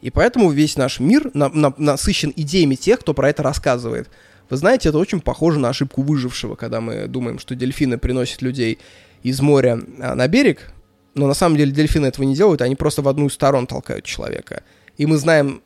[0.01, 4.09] И поэтому весь наш мир на, на, насыщен идеями тех, кто про это рассказывает.
[4.49, 8.80] Вы знаете, это очень похоже на ошибку выжившего, когда мы думаем, что дельфины приносят людей
[9.22, 10.74] из моря а, на берег,
[11.13, 14.05] но на самом деле дельфины этого не делают, они просто в одну из сторон толкают
[14.05, 14.63] человека.
[14.97, 15.61] И мы знаем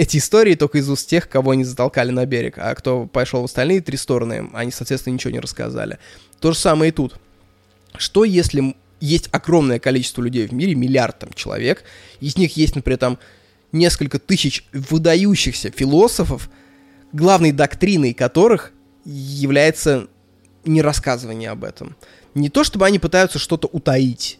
[0.00, 3.44] эти истории только из уст тех, кого они затолкали на берег, а кто пошел в
[3.44, 5.98] остальные три стороны, они, соответственно, ничего не рассказали.
[6.40, 7.16] То же самое и тут.
[7.98, 11.84] Что если есть огромное количество людей в мире, миллиард там человек,
[12.18, 13.18] из них есть, например, там
[13.72, 16.48] несколько тысяч выдающихся философов,
[17.12, 18.72] главной доктриной которых
[19.04, 20.08] является
[20.64, 21.94] не рассказывание об этом.
[22.34, 24.38] Не то чтобы они пытаются что-то утаить,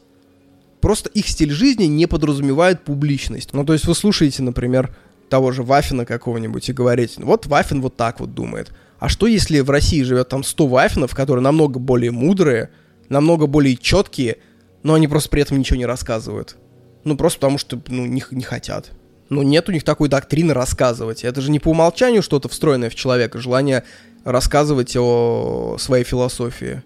[0.81, 3.53] просто их стиль жизни не подразумевает публичность.
[3.53, 4.97] Ну, то есть вы слушаете, например,
[5.31, 8.73] того же Вафина какого-нибудь и говорить, вот Вафин вот так вот думает.
[8.99, 12.71] А что если в России живет там 100 Вафинов, которые намного более мудрые,
[13.09, 14.37] намного более четкие,
[14.83, 16.57] но они просто при этом ничего не рассказывают?
[17.05, 18.91] Ну, просто потому что, ну, не, не хотят.
[19.31, 21.25] Ну, нет у них такой доктрины рассказывать.
[21.25, 23.85] Это же не по умолчанию что-то встроенное в человека, желание
[24.25, 26.83] рассказывать о своей философии.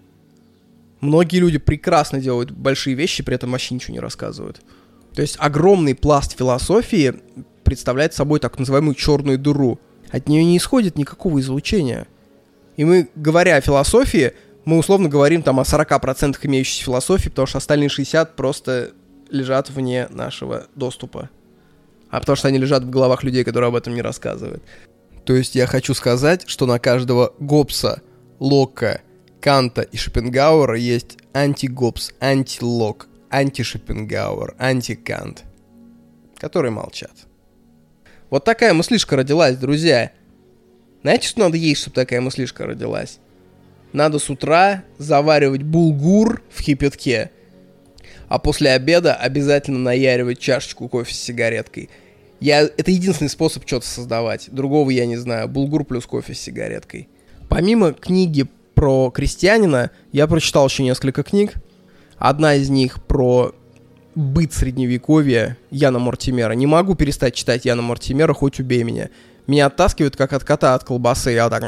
[1.01, 4.61] Многие люди прекрасно делают большие вещи, при этом вообще ничего не рассказывают.
[5.13, 7.15] То есть огромный пласт философии
[7.65, 9.79] представляет собой так называемую черную дыру.
[10.11, 12.07] От нее не исходит никакого излучения.
[12.77, 17.57] И мы, говоря о философии, мы условно говорим там о 40% имеющейся философии, потому что
[17.57, 18.91] остальные 60 просто
[19.29, 21.29] лежат вне нашего доступа.
[22.09, 24.63] А потому что они лежат в головах людей, которые об этом не рассказывают.
[25.25, 28.01] То есть я хочу сказать, что на каждого Гоббса,
[28.39, 29.01] Лока,
[29.41, 35.43] Канта и Шопенгауэра есть анти-Гоббс, анти-Лок, анти-Шопенгауэр, анти-Кант,
[36.37, 37.11] которые молчат.
[38.29, 40.11] Вот такая мыслишка родилась, друзья.
[41.01, 43.19] Знаете, что надо есть, чтобы такая мыслишка родилась?
[43.93, 47.31] Надо с утра заваривать булгур в кипятке,
[48.27, 51.89] а после обеда обязательно наяривать чашечку кофе с сигареткой.
[52.39, 54.49] Я, это единственный способ что-то создавать.
[54.51, 55.47] Другого я не знаю.
[55.47, 57.07] Булгур плюс кофе с сигареткой.
[57.47, 61.53] Помимо книги про крестьянина, я прочитал еще несколько книг.
[62.17, 63.53] Одна из них про
[64.15, 66.53] быт средневековья Яна Мортимера.
[66.53, 69.09] Не могу перестать читать Яна Мортимера, хоть убей меня.
[69.47, 71.31] Меня оттаскивают, как от кота от колбасы.
[71.31, 71.61] Я так...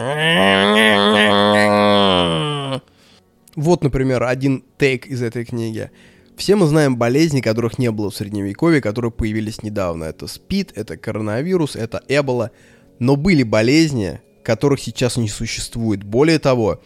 [3.56, 5.92] Вот, например, один тейк из этой книги.
[6.38, 10.04] Все мы знаем болезни, которых не было в Средневековье, которые появились недавно.
[10.04, 12.52] Это СПИД, это коронавирус, это Эбола.
[13.00, 16.04] Но были болезни, которых сейчас не существует.
[16.04, 16.82] Более того,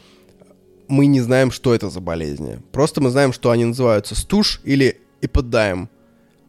[0.88, 2.59] мы не знаем, что это за болезни.
[2.72, 5.89] Просто мы знаем, что они называются стуж или и поддаем.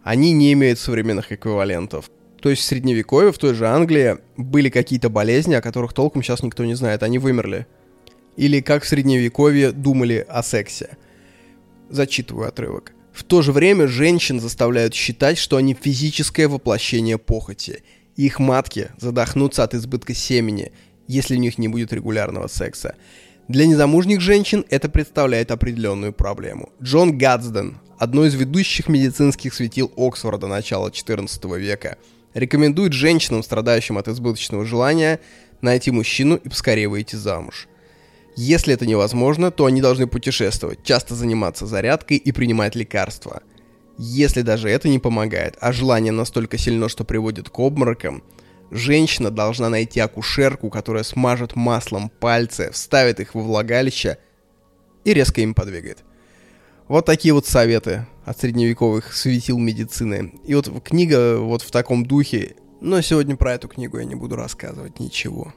[0.03, 2.11] Они не имеют современных эквивалентов.
[2.41, 6.43] То есть в средневековье, в той же Англии, были какие-то болезни, о которых толком сейчас
[6.43, 7.67] никто не знает, они вымерли.
[8.37, 10.97] Или как в средневековье думали о сексе.
[11.89, 12.93] Зачитываю отрывок.
[13.13, 17.83] В то же время женщин заставляют считать, что они физическое воплощение похоти.
[18.17, 20.73] Их матки задохнутся от избытка семени,
[21.07, 22.97] если у них не будет регулярного секса.
[23.49, 26.71] Для незамужних женщин это представляет определенную проблему.
[26.83, 31.99] Джон Гадсден, одно из ведущих медицинских светил Оксфорда начала XIV века,
[32.35, 35.21] Рекомендует женщинам, страдающим от избыточного желания,
[35.61, 37.69] найти мужчину и поскорее выйти замуж.
[38.35, 43.43] Если это невозможно, то они должны путешествовать, часто заниматься зарядкой и принимать лекарства.
[43.99, 48.25] Если даже это не помогает, а желание настолько сильно, что приводит к обморокам,
[48.73, 54.17] женщина должна найти акушерку, которая смажет маслом пальцы, вставит их во влагалище
[55.05, 56.03] и резко им подвигает.
[56.93, 60.35] Вот такие вот советы от средневековых светил медицины.
[60.45, 64.37] И вот книга вот в таком духе, но сегодня про эту книгу я не буду
[64.37, 65.55] рассказывать ничего.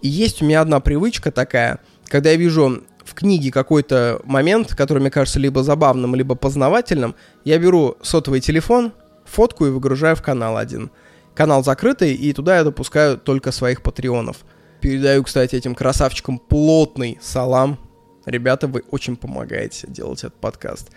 [0.00, 4.98] И есть у меня одна привычка такая, когда я вижу в книге какой-то момент, который
[4.98, 7.14] мне кажется либо забавным, либо познавательным,
[7.44, 10.90] я беру сотовый телефон, фотку и выгружаю в канал один.
[11.36, 14.38] Канал закрытый, и туда я допускаю только своих патреонов.
[14.80, 17.78] Передаю, кстати, этим красавчикам плотный салам.
[18.24, 20.90] Ребята, вы очень помогаете делать этот подкаст.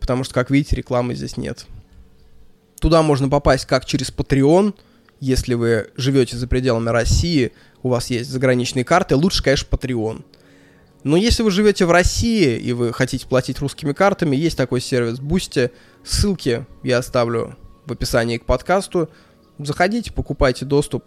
[0.00, 1.66] Потому что, как видите, рекламы здесь нет.
[2.80, 4.74] Туда можно попасть как через Patreon,
[5.20, 7.52] если вы живете за пределами России–
[7.82, 10.24] у вас есть заграничные карты, лучше, конечно, Patreon.
[11.04, 15.20] Но если вы живете в России и вы хотите платить русскими картами, есть такой сервис
[15.20, 15.70] Boosty.
[16.04, 17.56] Ссылки я оставлю
[17.86, 19.08] в описании к подкасту.
[19.58, 21.04] Заходите, покупайте доступ,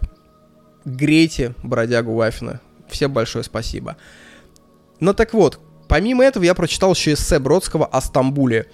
[0.85, 2.61] грейте бродягу Вафина.
[2.89, 3.97] Всем большое спасибо.
[5.01, 8.67] Ну так вот, помимо этого я прочитал еще эссе Бродского о Стамбуле.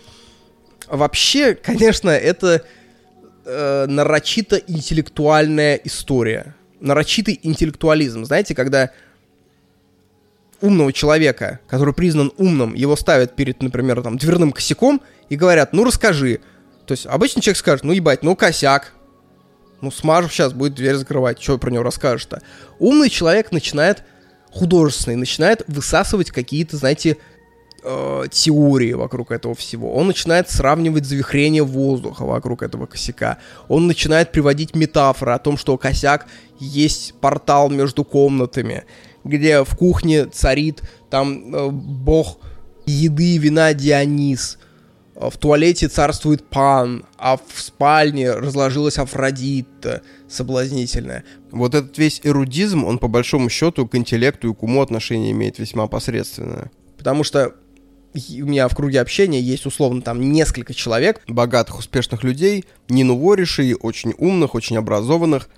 [0.87, 2.63] Вообще, конечно, это
[3.45, 8.25] э, нарочито интеллектуальная история нарочитый интеллектуализм.
[8.25, 8.91] Знаете, когда
[10.61, 15.83] умного человека, который признан умным, его ставят перед, например, там, дверным косяком и говорят, ну
[15.83, 16.39] расскажи.
[16.85, 18.93] То есть обычный человек скажет, ну ебать, ну косяк.
[19.81, 22.41] Ну смажу сейчас, будет дверь закрывать, что про него расскажешь-то.
[22.79, 24.03] Умный человек начинает,
[24.51, 27.17] художественный, начинает высасывать какие-то, знаете,
[27.83, 29.93] э, теории вокруг этого всего.
[29.93, 33.37] Он начинает сравнивать завихрение воздуха вокруг этого косяка.
[33.67, 36.27] Он начинает приводить метафоры о том, что косяк
[36.59, 38.85] есть портал между комнатами,
[39.23, 42.39] где в кухне царит там э, бог
[42.85, 44.57] еды и вина Дионис.
[45.19, 51.23] В туалете царствует пан, а в спальне разложилась Афродита соблазнительная.
[51.49, 55.57] Вот этот весь эрудизм, он по большому счету к интеллекту и к уму отношение имеет
[55.57, 56.69] весьма посредственное.
[56.99, 57.55] Потому что
[58.13, 61.23] у меня в круге общения есть условно там несколько человек.
[61.27, 65.49] Богатых, успешных людей, не нуворишей, очень умных, очень образованных.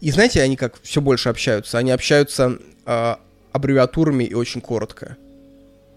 [0.00, 1.78] И знаете, они как все больше общаются.
[1.78, 3.14] Они общаются э,
[3.50, 5.16] аббревиатурами и очень коротко.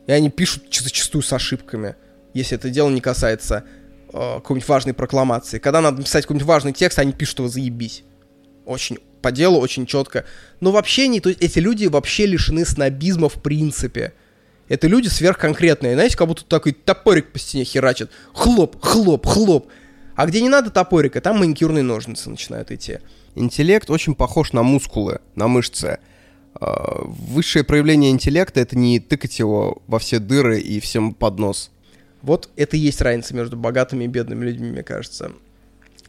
[0.08, 1.96] И они пишут зачастую с ошибками,
[2.34, 3.66] если это дело не касается
[4.12, 5.60] э, какой-нибудь важной прокламации.
[5.60, 8.04] Когда надо написать какой-нибудь важный текст, они пишут его заебись.
[8.66, 10.26] Очень по делу, очень четко.
[10.60, 14.14] Но в общении, то есть эти люди вообще лишены снобизма в принципе.
[14.68, 15.94] Это люди сверхконкретные.
[15.94, 18.12] Знаете, как будто такой топорик по стене херачит.
[18.34, 19.68] Хлоп, хлоп, хлоп.
[20.16, 23.00] А где не надо топорика, там маникюрные ножницы начинают идти.
[23.36, 26.00] Интеллект очень похож на мускулы, на мышцы.
[26.56, 31.72] А, высшее проявление интеллекта— это не тыкать его во все дыры и всем под нос.
[32.24, 35.32] Вот это и есть разница между богатыми и бедными людьми, мне кажется.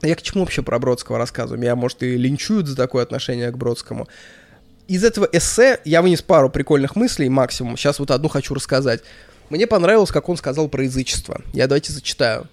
[0.01, 1.61] Я к чему вообще про Бродского рассказываю?
[1.61, 4.09] Меня, может, и линчуют за такое отношение к Бродскому
[4.89, 7.77] из этого эссе я вынес пару прикольных мыслей максимум.
[7.77, 9.03] Сейчас вот одну хочу рассказать.
[9.51, 11.41] Мне понравилось, как он сказал про язычество.
[11.53, 12.49] Я давайте зачитаю.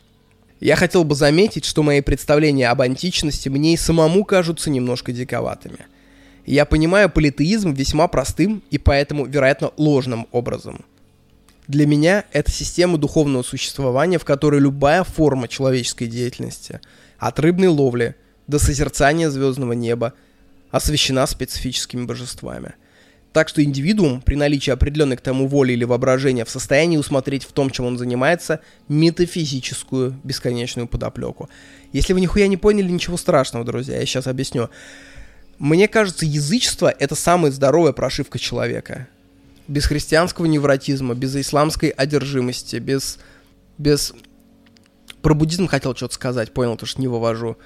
[0.59, 5.87] Я хотел бы заметить, что мои представления об античности мне и самому кажутся немножко диковатыми.
[6.45, 10.85] Я понимаю политеизм весьма простым и поэтому, вероятно, ложным образом.
[11.67, 16.79] Для меня это система духовного существования, в которой любая форма человеческой деятельности,
[17.17, 18.15] от рыбной ловли
[18.47, 20.13] до созерцания звездного неба–
[20.71, 22.73] освящена специфическими божествами.
[23.33, 27.53] Так что индивидуум, при наличии определенной к тому воли или воображения, в состоянии усмотреть в
[27.53, 28.59] том, чем он занимается,
[28.89, 31.49] метафизическую бесконечную подоплеку.
[31.93, 34.69] Если вы нихуя не поняли, ничего страшного, друзья, я сейчас объясню.
[35.59, 39.07] Мне кажется, язычество— это самая здоровая прошивка человека.
[39.67, 43.19] Без христианского невротизма, без исламской одержимости, без...
[43.77, 44.13] без...
[45.21, 47.57] Про буддизм хотел что-то сказать, понял, то, что не вывожу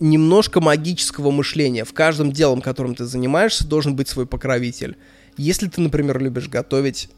[0.00, 1.84] немножко магического мышления.
[1.84, 4.96] В каждом делом, которым ты занимаешься, должен быть свой покровитель.
[5.36, 7.08] Если ты, например, любишь готовить,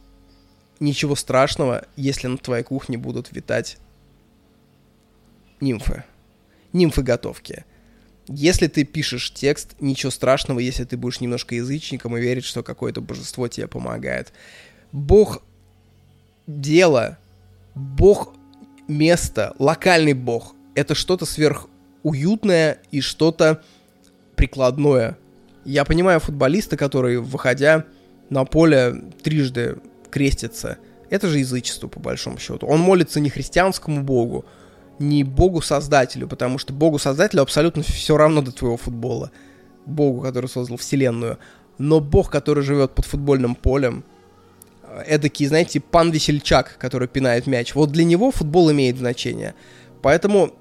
[0.81, 3.79] ничего страшного, если на твоей кухне будут витать
[5.61, 6.05] нимфы.
[6.73, 7.65] Нимфы готовки.
[8.29, 13.01] Если ты пишешь текст, ничего страшного, если ты будешь немножко язычником и верить, что какое-то
[13.01, 14.33] божество тебе помогает.
[14.91, 15.43] Бог
[16.47, 17.18] дело,
[17.74, 18.35] Бог
[18.89, 21.68] место, локальный Бог— это что-то сверх
[22.03, 23.62] уютное и что-то
[24.35, 25.18] прикладное.
[25.64, 27.85] Я понимаю футболиста, который, выходя
[28.31, 29.79] на поле, трижды
[30.11, 30.79] крестится.
[31.11, 32.66] Это же язычество, по большому счету.
[32.66, 34.45] Он молится не христианскому богу,
[34.99, 39.31] не богу-создателю, потому что богу-создателю абсолютно все равно до твоего футбола.
[39.85, 41.39] Богу, который создал вселенную.
[41.79, 44.05] Но бог, который живет под футбольным полем,
[44.83, 47.75] э, эдакий, знаете, пан Весельчак, который пинает мяч.
[47.75, 49.55] Вот для него футбол имеет значение.
[50.03, 50.53] Поэтому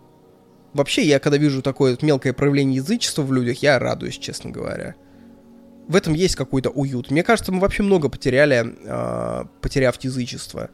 [0.74, 4.96] вообще я, когда вижу такое мелкое проявление язычества в людях, я радуюсь, честно говоря.
[5.88, 7.12] В этом есть какой-то уют.
[7.12, 10.70] Мне кажется, мы вообще много потеряли, э, потеряв язычество.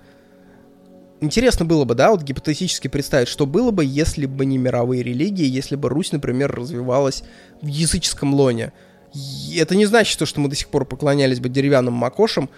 [1.22, 5.46] Интересно было бы, да, вот гипотетически представить, что было бы, если бы не мировые религии,
[5.46, 7.24] если бы Русь, например, развивалась
[7.62, 8.74] в языческом лоне.
[9.14, 12.50] И это не значит, что мы до сих пор поклонялись бы деревянным макошам.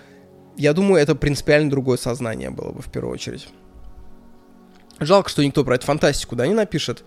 [0.55, 3.49] Я думаю, это принципиально другое сознание было бы в первую очередь.
[4.97, 7.03] Жалко, что никто про эту фантастику, да, не напишет.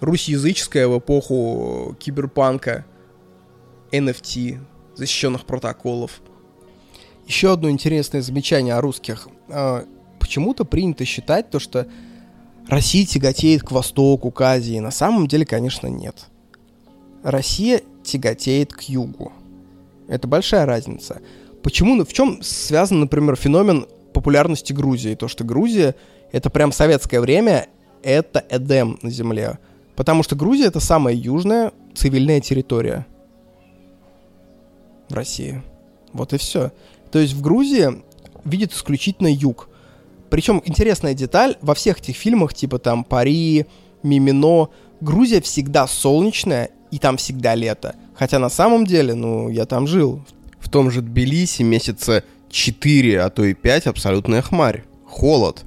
[0.00, 2.84] Русь языческая в эпоху киберпанка,
[3.92, 4.58] NFT,
[4.96, 6.20] защищенных протоколов.
[7.28, 9.28] Еще одно интересное замечание о русских.
[10.30, 11.88] Почему-то принято считать то, что
[12.68, 14.78] Россия тяготеет к востоку, к Азии.
[14.78, 16.26] На самом деле, конечно, нет.
[17.24, 19.32] Россия тяготеет к югу.
[20.06, 21.20] Это большая разница.
[21.64, 25.16] Почему, ну, в чем связан, например, феномен популярности Грузии?
[25.16, 25.96] То, что Грузия—
[26.30, 27.66] это прям советское время,
[28.04, 29.58] это Эдем на земле.
[29.96, 33.04] Потому что Грузия— это самая южная цивильная территория
[35.08, 35.60] в России.
[36.12, 36.70] Вот и все.
[37.10, 38.00] То есть в Грузии
[38.44, 39.66] видит исключительно юг.
[40.30, 43.66] Причем интересная деталь, во всех этих фильмах, типа там Пари,
[44.02, 44.68] Мимино,
[45.00, 47.94] Грузия всегда солнечная, и там всегда лето.
[48.14, 50.22] Хотя на самом деле, ну, я там жил.
[50.58, 54.84] В том же Тбилиси месяца 4, а то и 5 абсолютная хмарь.
[55.06, 55.64] Холод.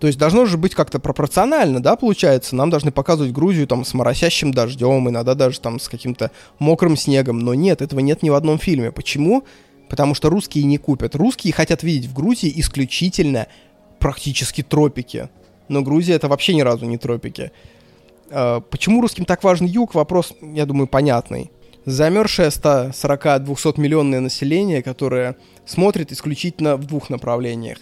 [0.00, 2.56] То есть должно же быть как-то пропорционально, да, получается?
[2.56, 7.38] Нам должны показывать Грузию там с моросящим дождем, иногда даже там с каким-то мокрым снегом.
[7.38, 8.92] Но нет, этого нет ни в одном фильме.
[8.92, 9.44] Почему?
[9.90, 11.16] Потому что русские не купят.
[11.16, 13.48] Русские хотят видеть в Грузии исключительно
[13.98, 15.28] практически тропики.
[15.68, 17.50] Но Грузия это вообще ни разу не тропики.
[18.30, 19.94] А, почему русским так важен юг?
[19.94, 21.50] Вопрос, я думаю, понятный.
[21.84, 25.36] Замерзшее 140-200 миллионное население, которое
[25.66, 27.78] смотрит исключительно в двух направлениях.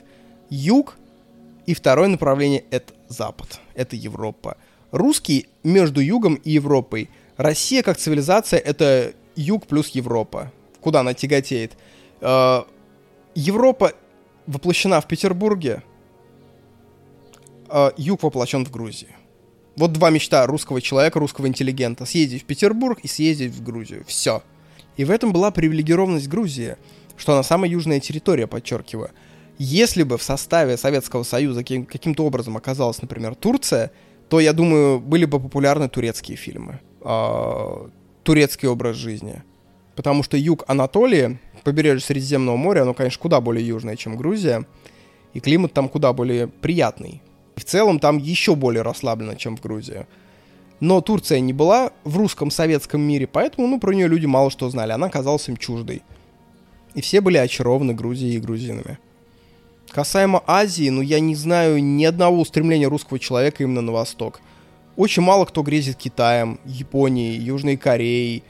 [0.48, 0.96] Юг
[1.66, 4.56] и второе направление— это Запад, это Европа.
[4.92, 7.10] Русские между югом и Европой.
[7.36, 10.50] Россия как цивилизация— это юг плюс Европа.
[10.80, 11.76] Куда она тяготеет?
[12.20, 12.62] Э,
[13.34, 13.92] Европа
[14.46, 15.82] воплощена в Петербурге,
[17.68, 19.14] а юг воплощен в Грузии.
[19.76, 22.04] Вот два мечта русского человека, русского интеллигента.
[22.04, 24.04] Съездить в Петербург и съездить в Грузию.
[24.06, 24.42] Все.
[24.96, 26.76] И в этом была привилегированность Грузии,
[27.16, 29.10] что она самая южная территория, подчеркиваю.
[29.58, 33.92] Если бы в составе Советского Союза каким-то образом оказалась, например, Турция,
[34.28, 36.80] то, я думаю, были бы популярны турецкие фильмы.
[37.00, 37.88] Э,
[38.24, 39.42] турецкий образ жизни.
[39.94, 44.66] Потому что юг Анатолии побережье Средиземного моря, оно, конечно, куда более южное, чем Грузия,
[45.34, 47.22] и климат там куда более приятный.
[47.56, 50.06] В целом там еще более расслаблено, чем в Грузии.
[50.80, 54.70] Но Турция не была в русском советском мире, поэтому ну, про нее люди мало что
[54.70, 54.92] знали.
[54.92, 56.02] Она казалась им чуждой.
[56.94, 58.98] И все были очарованы Грузией и грузинами.
[59.90, 64.40] Касаемо Азии, ну я не знаю ни одного устремления русского человека именно на восток.
[64.96, 68.42] Очень мало кто грезит Китаем, Японией, Южной Кореей,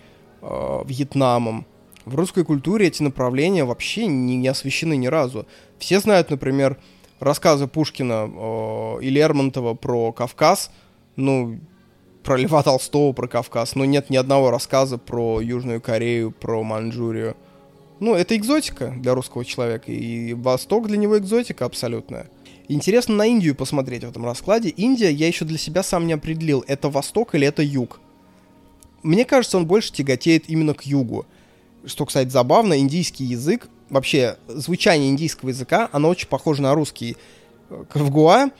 [0.42, 1.66] э, Вьетнамом.
[2.09, 5.46] В русской культуре эти направления вообще не, не освещены ни разу.
[5.78, 6.78] Все знают, например,
[7.20, 10.70] рассказы Пушкина э, и Лермонтова про Кавказ,
[11.16, 11.61] ну,
[12.22, 17.36] про Льва Толстого про Кавказ, но нет ни одного рассказа про Южную Корею, про Манчжурию.
[18.00, 22.30] Ну, это экзотика для русского человека, и Восток для него экзотика абсолютная.
[22.68, 24.70] Интересно на Индию посмотреть в этом раскладе.
[24.70, 28.00] Индия я еще для себя сам не определил, это Восток или это Юг.
[29.02, 31.26] Мне кажется, он больше тяготеет именно к Югу
[31.85, 37.16] что, кстати, забавно, индийский язык, вообще звучание индийского языка, оно очень похоже на русский.
[37.68, 38.51] В Гуа,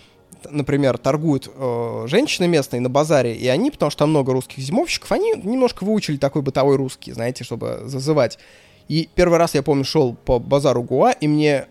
[0.51, 5.11] например, торгуют э, женщины местные на базаре, и они, потому что там много русских зимовщиков,
[5.13, 8.39] они немножко выучили такой бытовой русский, знаете, чтобы зазывать.
[8.89, 11.67] И первый раз, я помню, шел по базару Гуа, и мне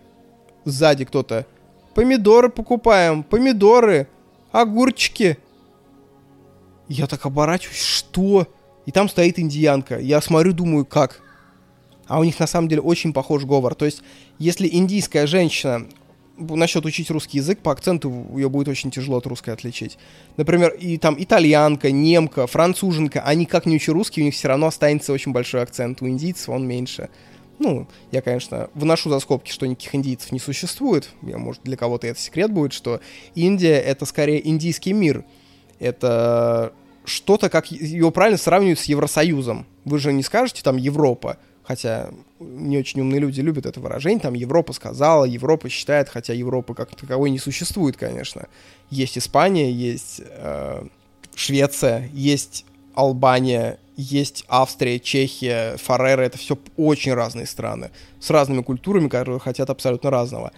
[0.64, 1.46] сзади кто-то
[1.94, 4.08] «Помидоры покупаем, помидоры,
[4.52, 5.38] огурчики».
[6.88, 8.46] Я так оборачиваюсь, что?
[8.86, 9.98] И там стоит индиянка.
[9.98, 11.20] Я смотрю, думаю, как?
[12.08, 13.74] А у них на самом деле очень похож говор.
[13.74, 14.02] То есть,
[14.38, 15.86] если индийская женщина
[16.38, 19.98] насчет учить русский язык, по акценту ее будет очень тяжело от русской отличить.
[20.36, 24.68] Например, и там итальянка, немка, француженка, они как не учат русский, у них все равно
[24.68, 26.00] останется очень большой акцент.
[26.02, 27.08] У индийцев он меньше.
[27.58, 31.10] Ну, я, конечно, выношу за скобки, что никаких индийцев не существует.
[31.22, 33.00] Я, может, для кого-то это секрет будет, что
[33.34, 35.24] Индия— это скорее индийский мир.
[35.80, 36.72] Это
[37.04, 39.66] что-то, как его правильно сравнивают с Евросоюзом.
[39.84, 41.38] Вы же не скажете там Европа,
[41.68, 42.08] хотя
[42.40, 46.96] не очень умные люди любят это выражение, там Европа сказала, Европа считает, хотя Европы как
[46.96, 48.48] таковой не существует, конечно.
[48.88, 50.86] Есть Испания, есть э,
[51.34, 52.64] Швеция, есть
[52.94, 59.68] Албания, есть Австрия, Чехия, Фареры, это все очень разные страны, с разными культурами, которые хотят
[59.68, 60.52] абсолютно разного.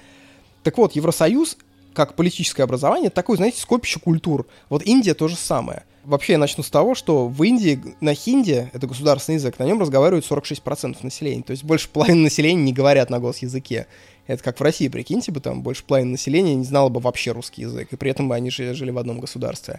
[0.63, 1.57] Так вот, Евросоюз,
[1.93, 4.47] как политическое образование, такое, знаете, скопище культур.
[4.69, 5.83] Вот Индия то же самое.
[6.11, 9.81] Вообще я начну с того, что в Индии на хинди, это государственный язык, на нем
[9.81, 11.45] разговаривают 46% населения.
[11.45, 13.87] То есть больше половины населения не говорят на госязыке.
[14.27, 17.63] Это как в России, прикиньте бы, там больше половины населения не знало бы вообще русский
[17.63, 19.79] язык, и при этом бы они жили в одном государстве.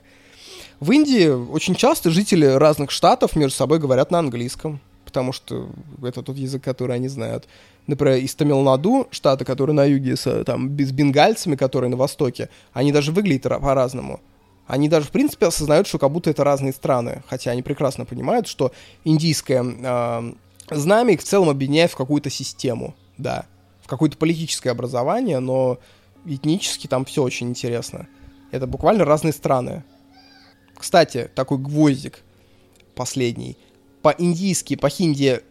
[0.79, 5.69] В Индии очень часто жители разных штатов между собой говорят на английском, потому что
[6.01, 7.45] это тот язык, который они знают.
[7.88, 12.93] Например, из Тамилнаду, штата, который на юге с, там, с бенгальцами, которые на востоке, они
[12.93, 14.21] даже выглядят по-разному
[14.68, 18.47] они даже, в принципе, осознают, что как будто это разные страны, хотя они прекрасно понимают,
[18.47, 18.72] что
[19.03, 20.34] индийское э,
[20.70, 23.45] знамя их в целом объединяет в какую-то систему, да,
[23.82, 25.80] в какое-то политическое образование, но
[26.26, 28.07] этнически там все очень интересно.
[28.51, 29.84] Это буквально разные страны.
[30.78, 32.24] Кстати, такой гвоздик
[32.95, 33.57] последний.
[34.01, 35.41] По-индийски, по-хинди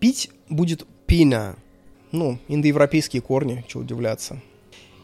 [0.00, 1.56] пить будет пина.
[2.10, 4.40] Ну, индоевропейские корни, что удивляться.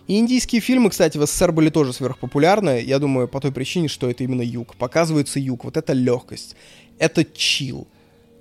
[0.06, 2.82] И индийские фильмы, кстати, в СССР были тоже сверхпопулярны.
[2.82, 4.76] Я думаю, по той причине, что это именно юг.
[4.76, 5.64] Показывается юг.
[5.64, 6.56] Вот это легкость.
[6.98, 7.86] Это чил.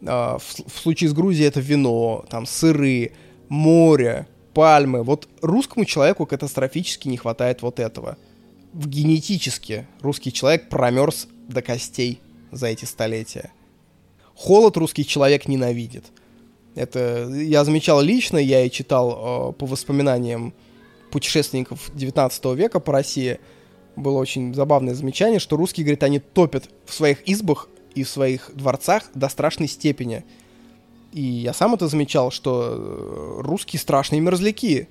[0.06, 3.14] А, в случае с Грузией это вино, там сыры,
[3.48, 5.04] море, пальмы.
[5.04, 8.18] Вот русскому человеку катастрофически не хватает вот этого.
[8.74, 12.20] В генетически русский человек промерз до костей
[12.52, 13.52] за эти столетия.
[14.36, 16.06] Холод русский человек ненавидит.
[16.76, 20.54] Это я замечал лично, я и читал э, по воспоминаниям
[21.14, 23.40] путешественников 19 века по России
[23.96, 28.50] было очень забавное замечание, что русские, говорят, они топят в своих избах и в своих
[28.56, 30.26] дворцах до страшной степени.
[31.12, 34.88] И я сам это замечал, что э, русские страшные мерзляки.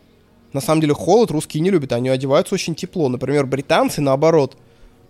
[0.52, 3.08] На самом деле холод русские не любят, они одеваются очень тепло.
[3.08, 4.56] Например, британцы, наоборот,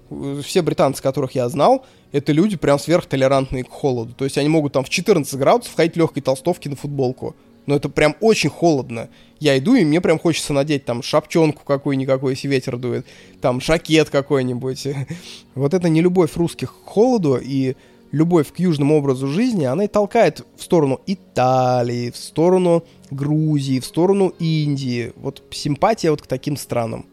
[0.09, 4.15] э, все британцы, которых я знал, это люди прям сверхтолерантные к холоду.
[4.15, 7.37] То есть они могут там в 14 градусов ходить легкой толстовки на футболку.
[7.67, 9.09] Но это прям очень холодно.
[9.39, 13.07] Я иду, и мне прям хочется надеть там шапчонку какую-никакую, если ветер дует,
[13.41, 14.89] там шакет какой-нибудь.
[15.55, 17.77] Вот это не любовь русских к холоду и
[18.13, 23.85] любовь к южному образу жизни, она и толкает в сторону Италии, в сторону Грузии, в
[23.85, 25.13] сторону Индии.
[25.17, 27.07] Вот симпатия вот к таким странам.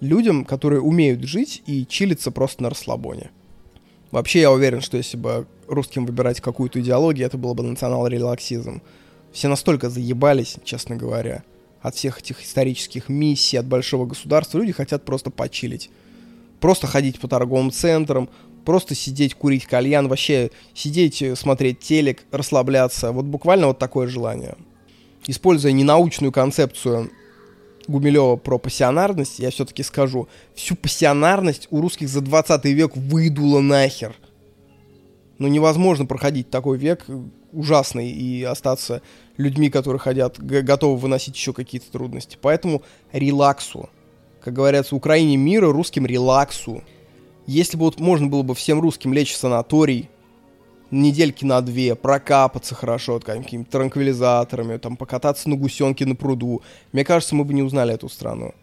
[0.00, 3.30] Людям, которые умеют жить и чилиться просто на расслабоне.
[4.10, 8.82] Вообще, я уверен, что если бы русским выбирать какую-то идеологию, это было бы национал-релаксизм.
[9.32, 11.42] Все настолько заебались, честно говоря,
[11.80, 14.58] от всех этих исторических миссий, от большого государства.
[14.58, 15.90] Люди хотят просто почилить.
[16.60, 18.28] Просто ходить по торговым центрам,
[18.64, 23.10] просто сидеть, курить кальян, вообще сидеть, э, смотреть телек, расслабляться.
[23.10, 24.54] Вот буквально вот такое желание.
[25.26, 27.10] Используя ненаучную концепцию
[27.88, 34.14] Гумилева про пассионарность, я все-таки скажу, всю пассионарность у русских за 20 век выдуло нахер.
[35.38, 37.04] Ну невозможно проходить такой век
[37.52, 39.02] ужасный и остаться
[39.36, 42.38] людьми, которые хотят, готовы выносить еще какие-то трудности.
[42.40, 42.82] Поэтому
[43.12, 43.88] релаксу.
[44.42, 46.82] Как говорят, Украине мира, русским релаксу.
[47.46, 50.08] Если бы вот можно было бы всем русским лечь в санаторий,
[50.90, 57.04] недельки на две, прокапаться хорошо вот, какими-то транквилизаторами, там, покататься на гусенке на пруду, мне
[57.04, 58.54] кажется, мы бы не узнали эту страну.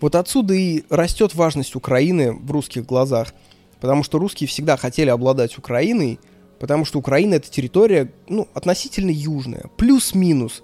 [0.00, 3.34] Вот отсюда и растет важность Украины в русских глазах,
[3.80, 6.18] потому что русские всегда хотели обладать Украиной–
[6.64, 9.66] Потому что Украина это территория, ну, относительно южная.
[9.76, 10.62] Плюс-минус.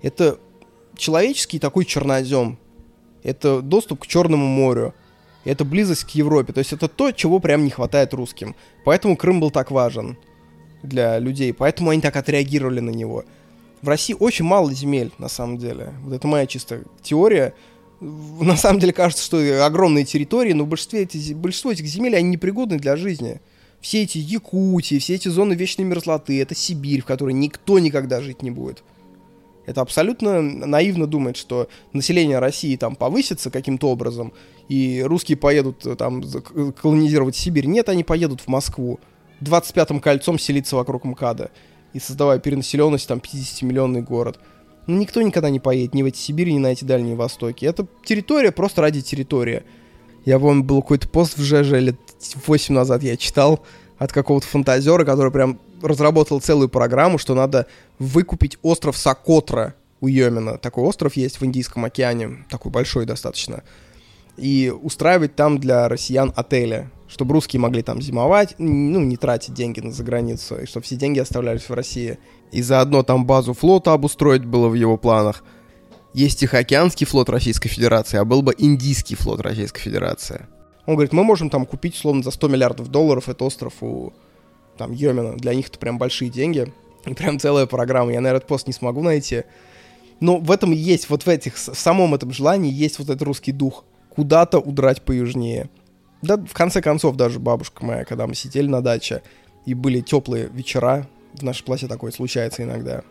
[0.00, 0.38] Это
[0.96, 2.60] человеческий такой чернозем.
[3.24, 4.94] Это доступ к Черному морю.
[5.44, 6.52] Это близость к Европе.
[6.52, 8.54] То есть это то, чего прям не хватает русским.
[8.84, 10.16] Поэтому Крым был так важен
[10.84, 11.52] для людей.
[11.52, 13.24] Поэтому они так отреагировали на него.
[13.80, 15.92] В России очень мало земель, на самом деле.
[16.04, 17.52] Вот это моя чисто теория.
[17.98, 22.78] На самом деле кажется, что огромные территории, но большинство, эти, большинство этих земель, они непригодны
[22.78, 23.40] для жизни
[23.82, 28.42] все эти Якутии, все эти зоны вечной мерзлоты, это Сибирь, в которой никто никогда жить
[28.42, 28.82] не будет.
[29.66, 34.32] Это абсолютно наивно думать, что население России там повысится каким-то образом,
[34.68, 36.22] и русские поедут э, там
[36.80, 37.66] колонизировать Сибирь.
[37.66, 38.98] Нет, они поедут в Москву.
[39.40, 41.50] 25-м кольцом селиться вокруг МКАДа
[41.92, 44.38] и создавая перенаселенность, там 50-миллионный город.
[44.86, 47.64] Но никто никогда не поедет ни в эти Сибири, ни на эти Дальние Востоки.
[47.64, 49.64] Это территория просто ради территории.
[50.24, 51.96] Я помню, был какой-то пост в ЖЖ лет
[52.46, 53.64] 8 назад я читал
[53.98, 57.66] от какого-то фантазера, который прям разработал целую программу, что надо
[57.98, 60.58] выкупить остров Сокотра у Йомина.
[60.58, 63.62] Такой остров есть в Индийском океане, такой большой достаточно.
[64.36, 69.80] И устраивать там для россиян отели, чтобы русские могли там зимовать, ну, не тратить деньги
[69.80, 72.18] на заграницу, и чтобы все деньги оставлялись в России.
[72.50, 75.44] И заодно там базу флота обустроить было в его планах.
[76.14, 80.46] Есть Тихоокеанский флот Российской Федерации, а был бы Индийский флот Российской Федерации.
[80.86, 84.12] Он говорит, мы можем там купить, условно, за 100 миллиардов долларов этот остров у
[84.76, 85.36] там Йомина.
[85.36, 86.72] Для них это прям большие деньги.
[87.06, 88.12] И прям целая программа.
[88.12, 89.44] Я, наверное, этот пост не смогу найти.
[90.20, 93.52] Но в этом есть, вот в этих, в самом этом желании есть вот этот русский
[93.52, 93.84] дух.
[94.08, 95.68] Куда-то удрать поюжнее.
[96.20, 99.22] Да, в конце концов, даже бабушка моя, когда мы сидели на даче,
[99.66, 103.02] и были теплые вечера, в нашей платье такое случается иногда,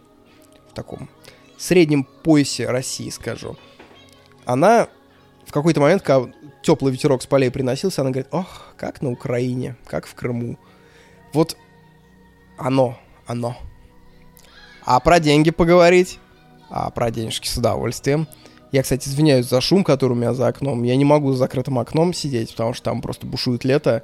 [0.70, 1.10] в таком
[1.58, 3.58] среднем поясе России, скажу.
[4.46, 4.88] Она
[5.46, 6.32] в какой-то момент, когда
[6.62, 10.58] теплый ветерок с полей приносился, она говорит, ох, как на Украине, как в Крыму.
[11.34, 11.58] Вот
[12.58, 13.58] оно, оно.
[14.84, 16.20] А про деньги поговорить?
[16.70, 18.28] А про денежки с удовольствием.
[18.72, 20.84] Я, кстати, извиняюсь за шум, который у меня за окном.
[20.84, 24.04] Я не могу с закрытым окном сидеть, потому что там просто бушует лето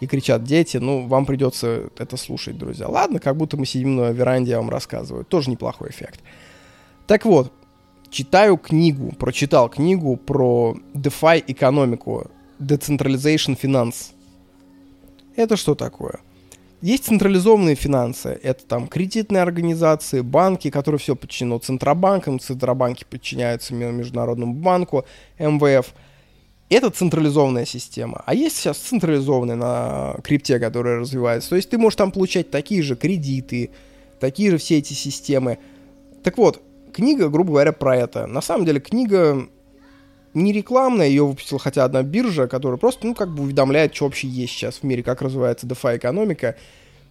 [0.00, 0.76] и кричат дети.
[0.78, 2.88] Ну, вам придется это слушать, друзья.
[2.88, 5.24] Ладно, как будто мы сидим на веранде, я вам рассказываю.
[5.24, 6.20] Тоже неплохой эффект.
[7.06, 7.52] Так вот,
[8.10, 14.12] читаю книгу, прочитал книгу про DeFi экономику, Decentralization Finance.
[15.36, 16.20] Это что такое?
[16.80, 18.38] Есть централизованные финансы.
[18.42, 22.38] Это там кредитные организации, банки, которые все подчинено Центробанкам.
[22.38, 25.04] Центробанки подчиняются Международному банку,
[25.38, 25.92] МВФ.
[26.68, 28.22] Это централизованная система.
[28.26, 31.50] А есть сейчас централизованная на крипте, которая развивается.
[31.50, 33.70] То есть ты можешь там получать такие же кредиты,
[34.20, 35.58] такие же все эти системы.
[36.22, 36.62] Так вот,
[36.98, 38.26] книга, грубо говоря, про это.
[38.26, 39.48] На самом деле книга
[40.34, 44.26] не рекламная, ее выпустила хотя одна биржа, которая просто, ну, как бы уведомляет, что вообще
[44.26, 46.56] есть сейчас в мире, как развивается DeFi экономика.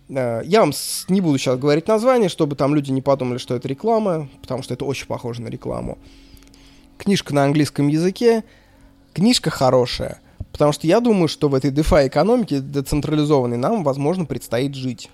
[0.09, 0.73] Э, я вам
[1.07, 4.73] не буду сейчас говорить название, чтобы там люди не подумали, что это реклама, потому что
[4.73, 5.97] это очень похоже на рекламу.
[6.97, 8.43] Книжка на английском языке.
[9.13, 10.19] Книжка хорошая,
[10.51, 15.09] потому что я думаю, что в этой DeFi экономике децентрализованной нам, возможно, предстоит жить.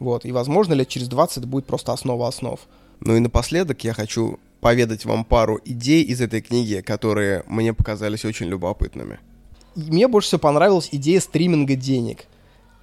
[0.00, 2.60] Вот, и, возможно, лет через 20 это будет просто основа основ.
[3.00, 8.24] Ну и напоследок я хочу поведать вам пару идей из этой книги, которые мне показались
[8.24, 9.18] очень любопытными.
[9.76, 12.26] Мне больше всего понравилась идея стриминга денег.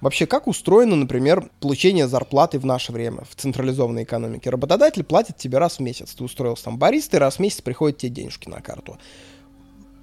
[0.00, 4.50] Вообще, как устроено, например, получение зарплаты в наше время, в централизованной экономике?
[4.50, 6.14] Работодатель платит тебе раз в месяц.
[6.14, 8.98] Ты устроился там баристой, раз в месяц приходят тебе денежки на карту.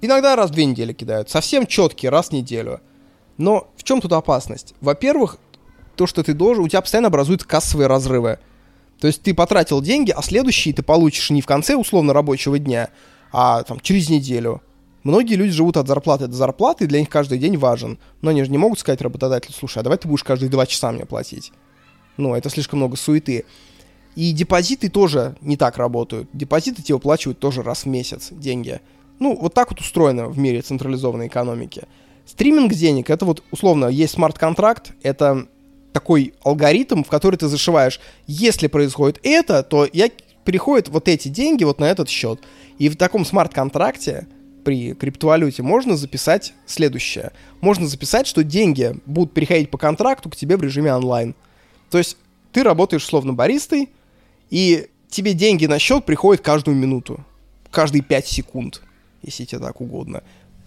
[0.00, 1.30] Иногда раз в две недели кидают.
[1.30, 2.80] Совсем четкие, раз в неделю.
[3.38, 4.74] Но в чем тут опасность?
[4.80, 5.38] Во-первых,
[5.96, 8.38] то, что ты должен, у тебя постоянно образуются кассовые разрывы.
[9.00, 12.90] То есть ты потратил деньги, а следующие ты получишь не в конце условно рабочего дня,
[13.32, 14.62] а там через неделю.
[15.02, 17.98] Многие люди живут от зарплаты до зарплаты, и для них каждый день важен.
[18.22, 20.90] Но они же не могут сказать работодателю, слушай, а давай ты будешь каждые два часа
[20.92, 21.52] мне платить.
[22.16, 23.44] Ну, это слишком много суеты.
[24.16, 26.30] И депозиты тоже не так работают.
[26.32, 28.80] Депозиты тебе выплачивают тоже раз в месяц деньги.
[29.18, 31.82] Ну, вот так вот устроено в мире централизованной экономики.
[32.24, 35.48] Стриминг денег, это вот условно есть смарт-контракт, это
[35.94, 40.10] такой алгоритм, в который ты зашиваешь, если происходит это, то я
[40.44, 42.40] переходят вот эти деньги вот на этот счет.
[42.78, 44.26] И в таком смарт-контракте
[44.64, 47.30] при криптовалюте можно записать следующее.
[47.60, 51.36] Можно записать, что деньги будут переходить по контракту к тебе в режиме онлайн.
[51.90, 52.16] То есть
[52.50, 53.88] ты работаешь словно баристой,
[54.50, 57.24] и тебе деньги на счет приходят каждую минуту.
[57.70, 58.82] Каждые 5 секунд,
[59.22, 60.24] если тебе так угодно.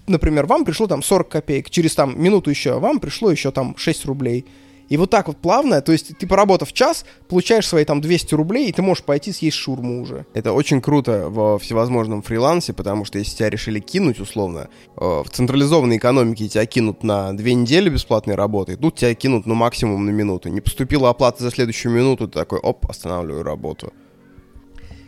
[0.07, 4.05] Например, вам пришло там 40 копеек, через там минуту еще вам пришло еще там 6
[4.05, 4.45] рублей–
[4.89, 8.69] и вот так вот плавно, то есть ты поработав час, получаешь свои там 200 рублей,
[8.69, 10.25] и ты можешь пойти съесть шурму уже.
[10.33, 15.29] Это очень круто во всевозможном фрилансе, потому что если тебя решили кинуть условно, э, в
[15.29, 20.05] централизованной экономике тебя кинут на две недели бесплатной работы, и тут тебя кинут ну максимум
[20.05, 20.49] на минуту.
[20.49, 23.93] Не поступила оплата за следующую минуту, ты такой, оп, останавливаю работу.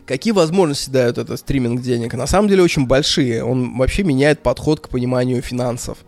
[0.06, 2.14] Какие возможности дает этот стриминг денег?
[2.14, 3.44] На самом деле очень большие.
[3.44, 5.98] Он вообще меняет подход к пониманию финансов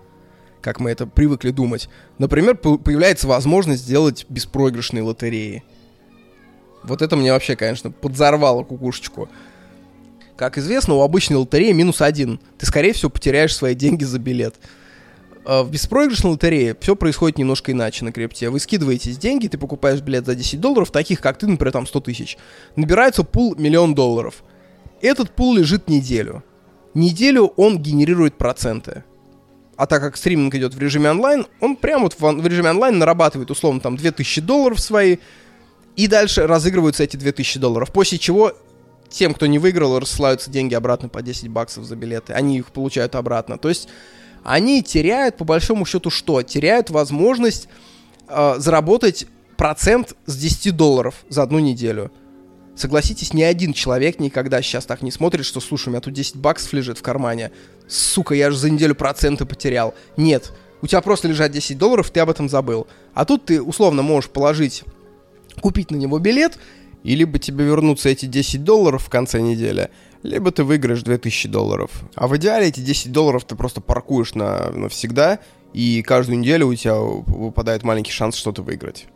[0.62, 1.89] как мы это привыкли думать.
[2.18, 5.64] Например, появляется возможность сделать беспроигрышные лотереи.
[6.82, 9.28] Вот это мне вообще, конечно, подзорвало кукушечку.
[10.36, 12.40] Как известно, у обычной лотереи минус один.
[12.59, 14.55] Ты, скорее всего, потеряешь свои деньги за билет.
[15.44, 18.48] А в беспроигрышной лотерее все происходит немножко иначе на крипте.
[18.48, 22.01] Вы скидываетесь деньги, ты покупаешь билет за 10 долларов, таких как ты, например, там 100
[22.01, 22.39] тысяч.
[22.76, 24.43] Набирается пул миллион долларов.
[25.01, 26.44] Этот пул лежит неделю.
[26.94, 29.05] Неделю он генерирует проценты
[29.82, 33.00] а так как стриминг идет в режиме онлайн, он прямо вот в, в режиме онлайн
[33.00, 35.16] нарабатывает условно там 2000 долларов свои,
[35.96, 38.52] и дальше разыгрываются эти 2000 долларов, после чего
[39.09, 43.16] тем, кто не выиграл, рассылаются деньги обратно по 10 баксов за билеты, они их получают
[43.16, 43.59] обратно.
[43.59, 43.88] То есть
[44.44, 46.42] они теряют, по большому счету, что?
[46.42, 47.68] Теряют возможность
[48.28, 49.26] э, заработать
[49.56, 52.12] процент с 10 долларов за одну неделю.
[52.76, 56.36] Согласитесь, ни один человек никогда сейчас так не смотрит, что, слушай, у меня тут 10
[56.36, 57.50] баксов лежит в кармане.
[57.93, 59.94] Сука, я же за неделю проценты потерял.
[60.16, 60.52] Нет.
[60.81, 62.86] У тебя просто лежат 10 долларов, ты об этом забыл.
[63.14, 64.82] А тут ты условно можешь положить,
[65.60, 66.59] купить на него билет,
[67.05, 69.90] и либо тебе вернутся эти 10 долларов в конце недели,
[70.23, 71.90] либо ты выиграешь 2000 долларов.
[72.14, 75.39] А в идеале эти 10 долларов ты просто паркуешь на, навсегда,
[75.74, 79.06] и каждую неделю у тебя выпадает маленький шанс что-то выиграть.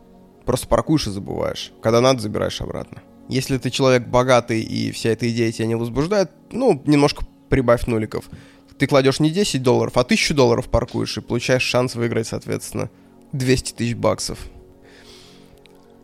[0.45, 1.73] Просто паркуешь и забываешь.
[1.81, 3.01] Когда надо, забираешь обратно.
[3.27, 8.29] Если ты человек богатый и вся эта идея тебя не возбуждает, ну, немножко прибавь нуликов.
[8.77, 12.89] Ты кладешь не 10 долларов, а 1000 долларов паркуешь и получаешь шанс выиграть, соответственно,
[13.31, 14.39] 200 тысяч баксов.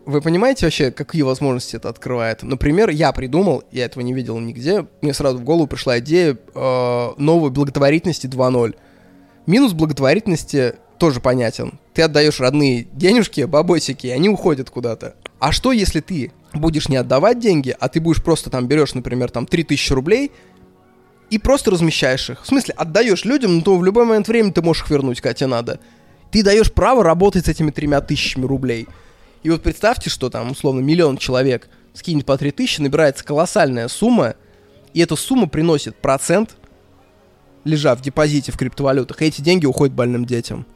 [0.06, 2.44] Вы понимаете вообще, какие возможности это открывает?
[2.44, 7.10] Например, я придумал, я этого не видел нигде, мне сразу в голову пришла идея э,
[7.18, 8.76] новой благотворительности 2.0.
[9.46, 11.80] Минус благотворительности тоже понятен.
[11.94, 15.16] Ты отдаешь родные денежки, бабосики, и они уходят куда-то.
[15.40, 19.32] А что, если ты будешь не отдавать деньги, а ты будешь просто там берешь, например,
[19.32, 20.32] там 3000 рублей
[21.34, 22.44] и просто размещаешь их.
[22.44, 25.34] В смысле, отдаешь людям, но то в любой момент времени ты можешь их вернуть, когда
[25.34, 25.80] тебе надо.
[26.30, 28.88] Ты даешь право работать с этими тремя тысячами рублей.
[29.42, 34.36] И вот представьте, что там, условно, миллион человек скинет по 3000, набирается колоссальная сумма,
[34.94, 36.56] и эта сумма приносит процент,
[37.64, 40.68] лежа в депозите в криптовалютах, и эти деньги уходят больным детям.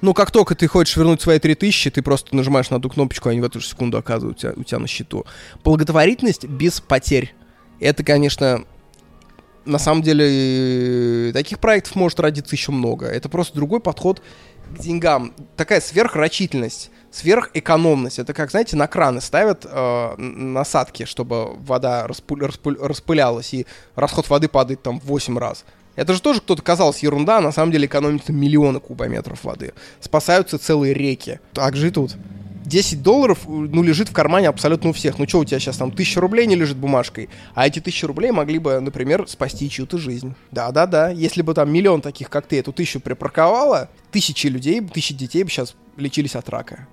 [0.00, 3.32] Ну, как только ты хочешь вернуть свои 3000, ты просто нажимаешь на одну кнопочку, и
[3.32, 5.26] они в эту же секунду оказываются у тебя, у тебя на счету.
[5.62, 7.32] Благотворительность без потерь.
[7.78, 8.64] Это, конечно,
[9.64, 13.06] на самом деле, таких проектов может родиться еще много.
[13.06, 14.22] Это просто другой подход
[14.74, 15.34] к деньгам.
[15.56, 18.18] Такая сверхрачительность, сверхэкономность.
[18.18, 24.28] Это как, знаете, на краны ставят э, насадки, чтобы вода распу- распу- распылялась, и расход
[24.28, 25.64] воды падает там в 8 раз.
[25.94, 29.74] Это же тоже кто-то казалось ерунда, а на самом деле экономится миллионы кубометров воды.
[30.00, 31.38] Спасаются целые реки.
[31.52, 32.16] Так же и тут.
[32.64, 35.18] 10 долларов, ну, лежит в кармане абсолютно у всех.
[35.18, 37.28] Ну, что у тебя сейчас там, тысяча рублей не лежит бумажкой?
[37.54, 40.34] А эти тысячи рублей могли бы, например, спасти чью-то жизнь.
[40.50, 45.44] Да-да-да, если бы там миллион таких, как ты, эту тысячу припарковала, тысячи людей, тысячи детей
[45.44, 46.86] бы сейчас лечились от рака.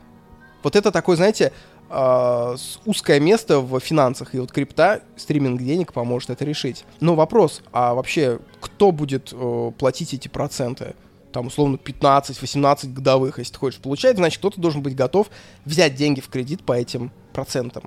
[0.64, 1.54] Вот это такой, знаете,
[1.90, 2.56] э,
[2.86, 6.86] узкое место в финансах, и вот крипта, стриминг денег поможет это решить.
[7.00, 10.96] Но вопрос, а вообще кто будет э, платить эти проценты?
[11.32, 15.30] Там, условно, 15-18 годовых, если ты хочешь получать, значит, кто-то должен быть готов
[15.66, 17.84] взять деньги в кредит по этим процентам.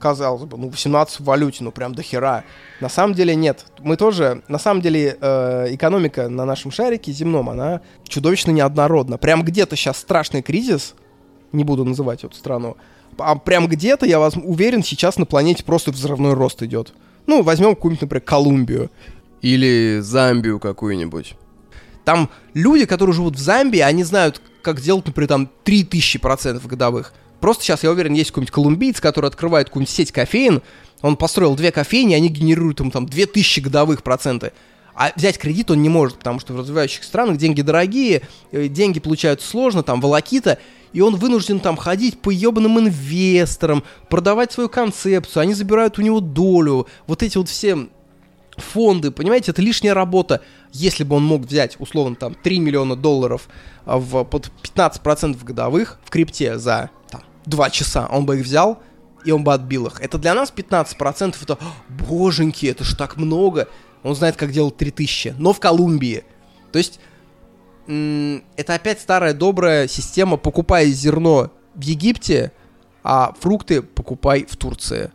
[0.00, 2.42] Казалось бы, ну, 18 в валюте, ну, прям до хера.
[2.80, 3.66] На самом деле нет.
[3.78, 9.16] Мы тоже, на самом деле, э, экономика на нашем шарике земном, она чудовищно неоднородна.
[9.16, 10.94] Прям где-то сейчас страшный кризис,
[11.52, 12.76] не буду называть эту страну,
[13.18, 16.92] а прям где-то, я вас уверен, сейчас на планете просто взрывной рост идет.
[17.26, 18.90] Ну, возьмем какую-нибудь, например, Колумбию.
[19.40, 21.36] Или Замбию какую-нибудь.
[22.04, 27.12] Там люди, которые живут в Замбии, они знают, как делать, например, там 3000% годовых.
[27.40, 30.62] Просто сейчас, я уверен, есть какой-нибудь колумбиец, который открывает какую-нибудь сеть кофеин,
[31.00, 34.52] он построил две кофейни, они генерируют ему там 2000 годовых проценты.
[34.94, 38.22] А взять кредит он не может, потому что в развивающих странах деньги дорогие,
[38.52, 40.58] э, деньги получаются сложно, там волокита,
[40.92, 46.20] и он вынужден там ходить по ебаным инвесторам, продавать свою концепцию, они забирают у него
[46.20, 47.88] долю, вот эти вот все
[48.62, 50.42] фонды, понимаете, это лишняя работа.
[50.72, 53.48] Если бы он мог взять, условно, там, 3 миллиона долларов
[53.84, 58.82] а, в, под 15% годовых в крипте за там, 2 часа, он бы их взял,
[59.24, 60.00] и он бы отбил их.
[60.00, 61.58] Это для нас 15%, это,
[61.88, 63.68] боженьки, это ж так много.
[64.02, 66.24] Он знает, как делать 3000, но в Колумбии.
[66.72, 66.98] То есть
[67.86, 72.52] это опять старая добрая система «покупай зерно в Египте,
[73.02, 75.12] а фрукты покупай в Турции».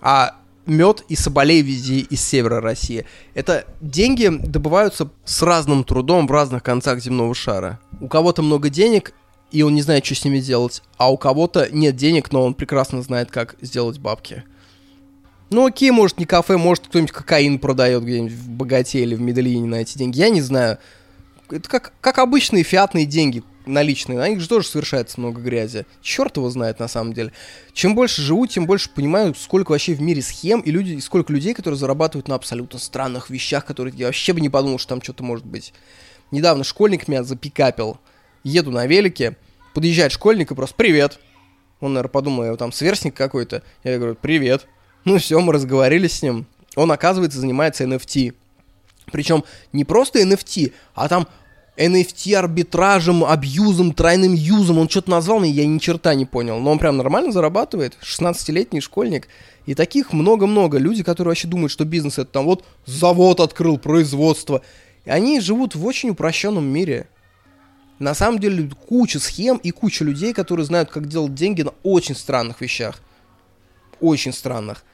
[0.00, 0.39] А
[0.70, 3.04] мед и соболей вези из севера России.
[3.34, 7.80] Это деньги добываются с разным трудом в разных концах земного шара.
[8.00, 9.12] У кого-то много денег,
[9.50, 12.54] и он не знает, что с ними делать, а у кого-то нет денег, но он
[12.54, 14.44] прекрасно знает, как сделать бабки.
[15.50, 19.66] Ну окей, может не кафе, может кто-нибудь кокаин продает где-нибудь в Богате или в Медельине
[19.66, 20.78] на эти деньги, я не знаю
[21.52, 25.86] это как, как обычные фиатные деньги наличные, на них же тоже совершается много грязи.
[26.02, 27.32] Черт его знает на самом деле.
[27.72, 31.32] Чем больше живу, тем больше понимаю, сколько вообще в мире схем и, люди, и сколько
[31.32, 35.02] людей, которые зарабатывают на абсолютно странных вещах, которые я вообще бы не подумал, что там
[35.02, 35.72] что-то может быть.
[36.30, 37.98] Недавно школьник меня запикапил.
[38.44, 39.36] Еду на велике,
[39.74, 41.18] подъезжает школьник и просто «Привет!»
[41.80, 43.62] Он, наверное, подумал, я там сверстник какой-то.
[43.84, 44.66] Я говорю «Привет!»
[45.04, 46.46] Ну все, мы разговорились с ним.
[46.76, 48.34] Он, оказывается, занимается NFT.
[49.10, 51.26] Причем не просто NFT, а там
[51.80, 54.78] NFT арбитражем, абьюзом, тройным юзом.
[54.78, 56.60] Он что-то назвал мне, я ни черта не понял.
[56.60, 57.96] Но он прям нормально зарабатывает.
[58.02, 59.28] 16-летний школьник.
[59.64, 60.76] И таких много-много.
[60.76, 64.60] Люди, которые вообще думают, что бизнес это там вот завод открыл, производство.
[65.06, 67.08] И они живут в очень упрощенном мире.
[67.98, 72.14] На самом деле куча схем и куча людей, которые знают, как делать деньги на очень
[72.14, 73.00] странных вещах.
[74.00, 74.84] Очень странных.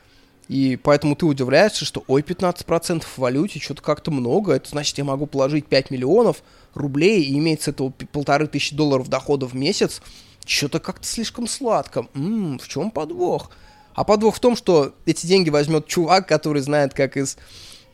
[0.49, 5.05] И поэтому ты удивляешься, что ой, 15% в валюте, что-то как-то много, это значит, я
[5.05, 6.43] могу положить 5 миллионов
[6.75, 10.01] рублей и иметь с этого полторы тысячи долларов дохода в месяц,
[10.45, 12.07] что-то как-то слишком сладко.
[12.15, 13.51] М-м, в чем подвох?
[13.95, 17.39] А подвох в том, что эти деньги возьмет чувак, который знает, как из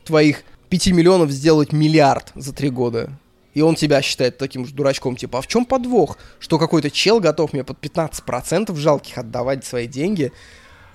[0.04, 3.10] твоих 5 миллионов сделать миллиард за 3 года.
[3.54, 6.18] И он тебя считает таким же дурачком, типа, а в чем подвох?
[6.38, 10.32] Что какой-то чел готов мне под 15% жалких отдавать свои деньги?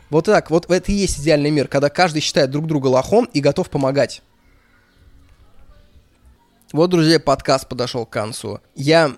[0.10, 3.42] Вот так, вот это и есть идеальный мир, когда каждый считает друг друга лохом и
[3.42, 4.22] готов помогать.
[6.72, 8.60] Вот, друзья, подкаст подошел к концу.
[8.76, 9.18] Я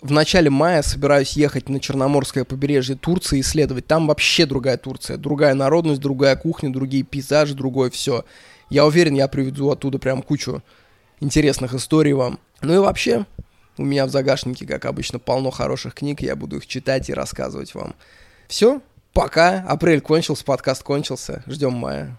[0.00, 3.86] в начале мая собираюсь ехать на Черноморское побережье Турции исследовать.
[3.86, 5.16] Там вообще другая Турция.
[5.16, 8.24] Другая народность, другая кухня, другие пейзажи, другое все.
[8.68, 10.62] Я уверен, я приведу оттуда прям кучу
[11.20, 12.38] интересных историй вам.
[12.60, 13.24] Ну и вообще,
[13.78, 16.20] у меня в загашнике, как обычно, полно хороших книг.
[16.20, 17.94] Я буду их читать и рассказывать вам.
[18.46, 18.82] Все,
[19.14, 19.60] пока.
[19.66, 21.42] Апрель кончился, подкаст кончился.
[21.46, 22.14] Ждем мая.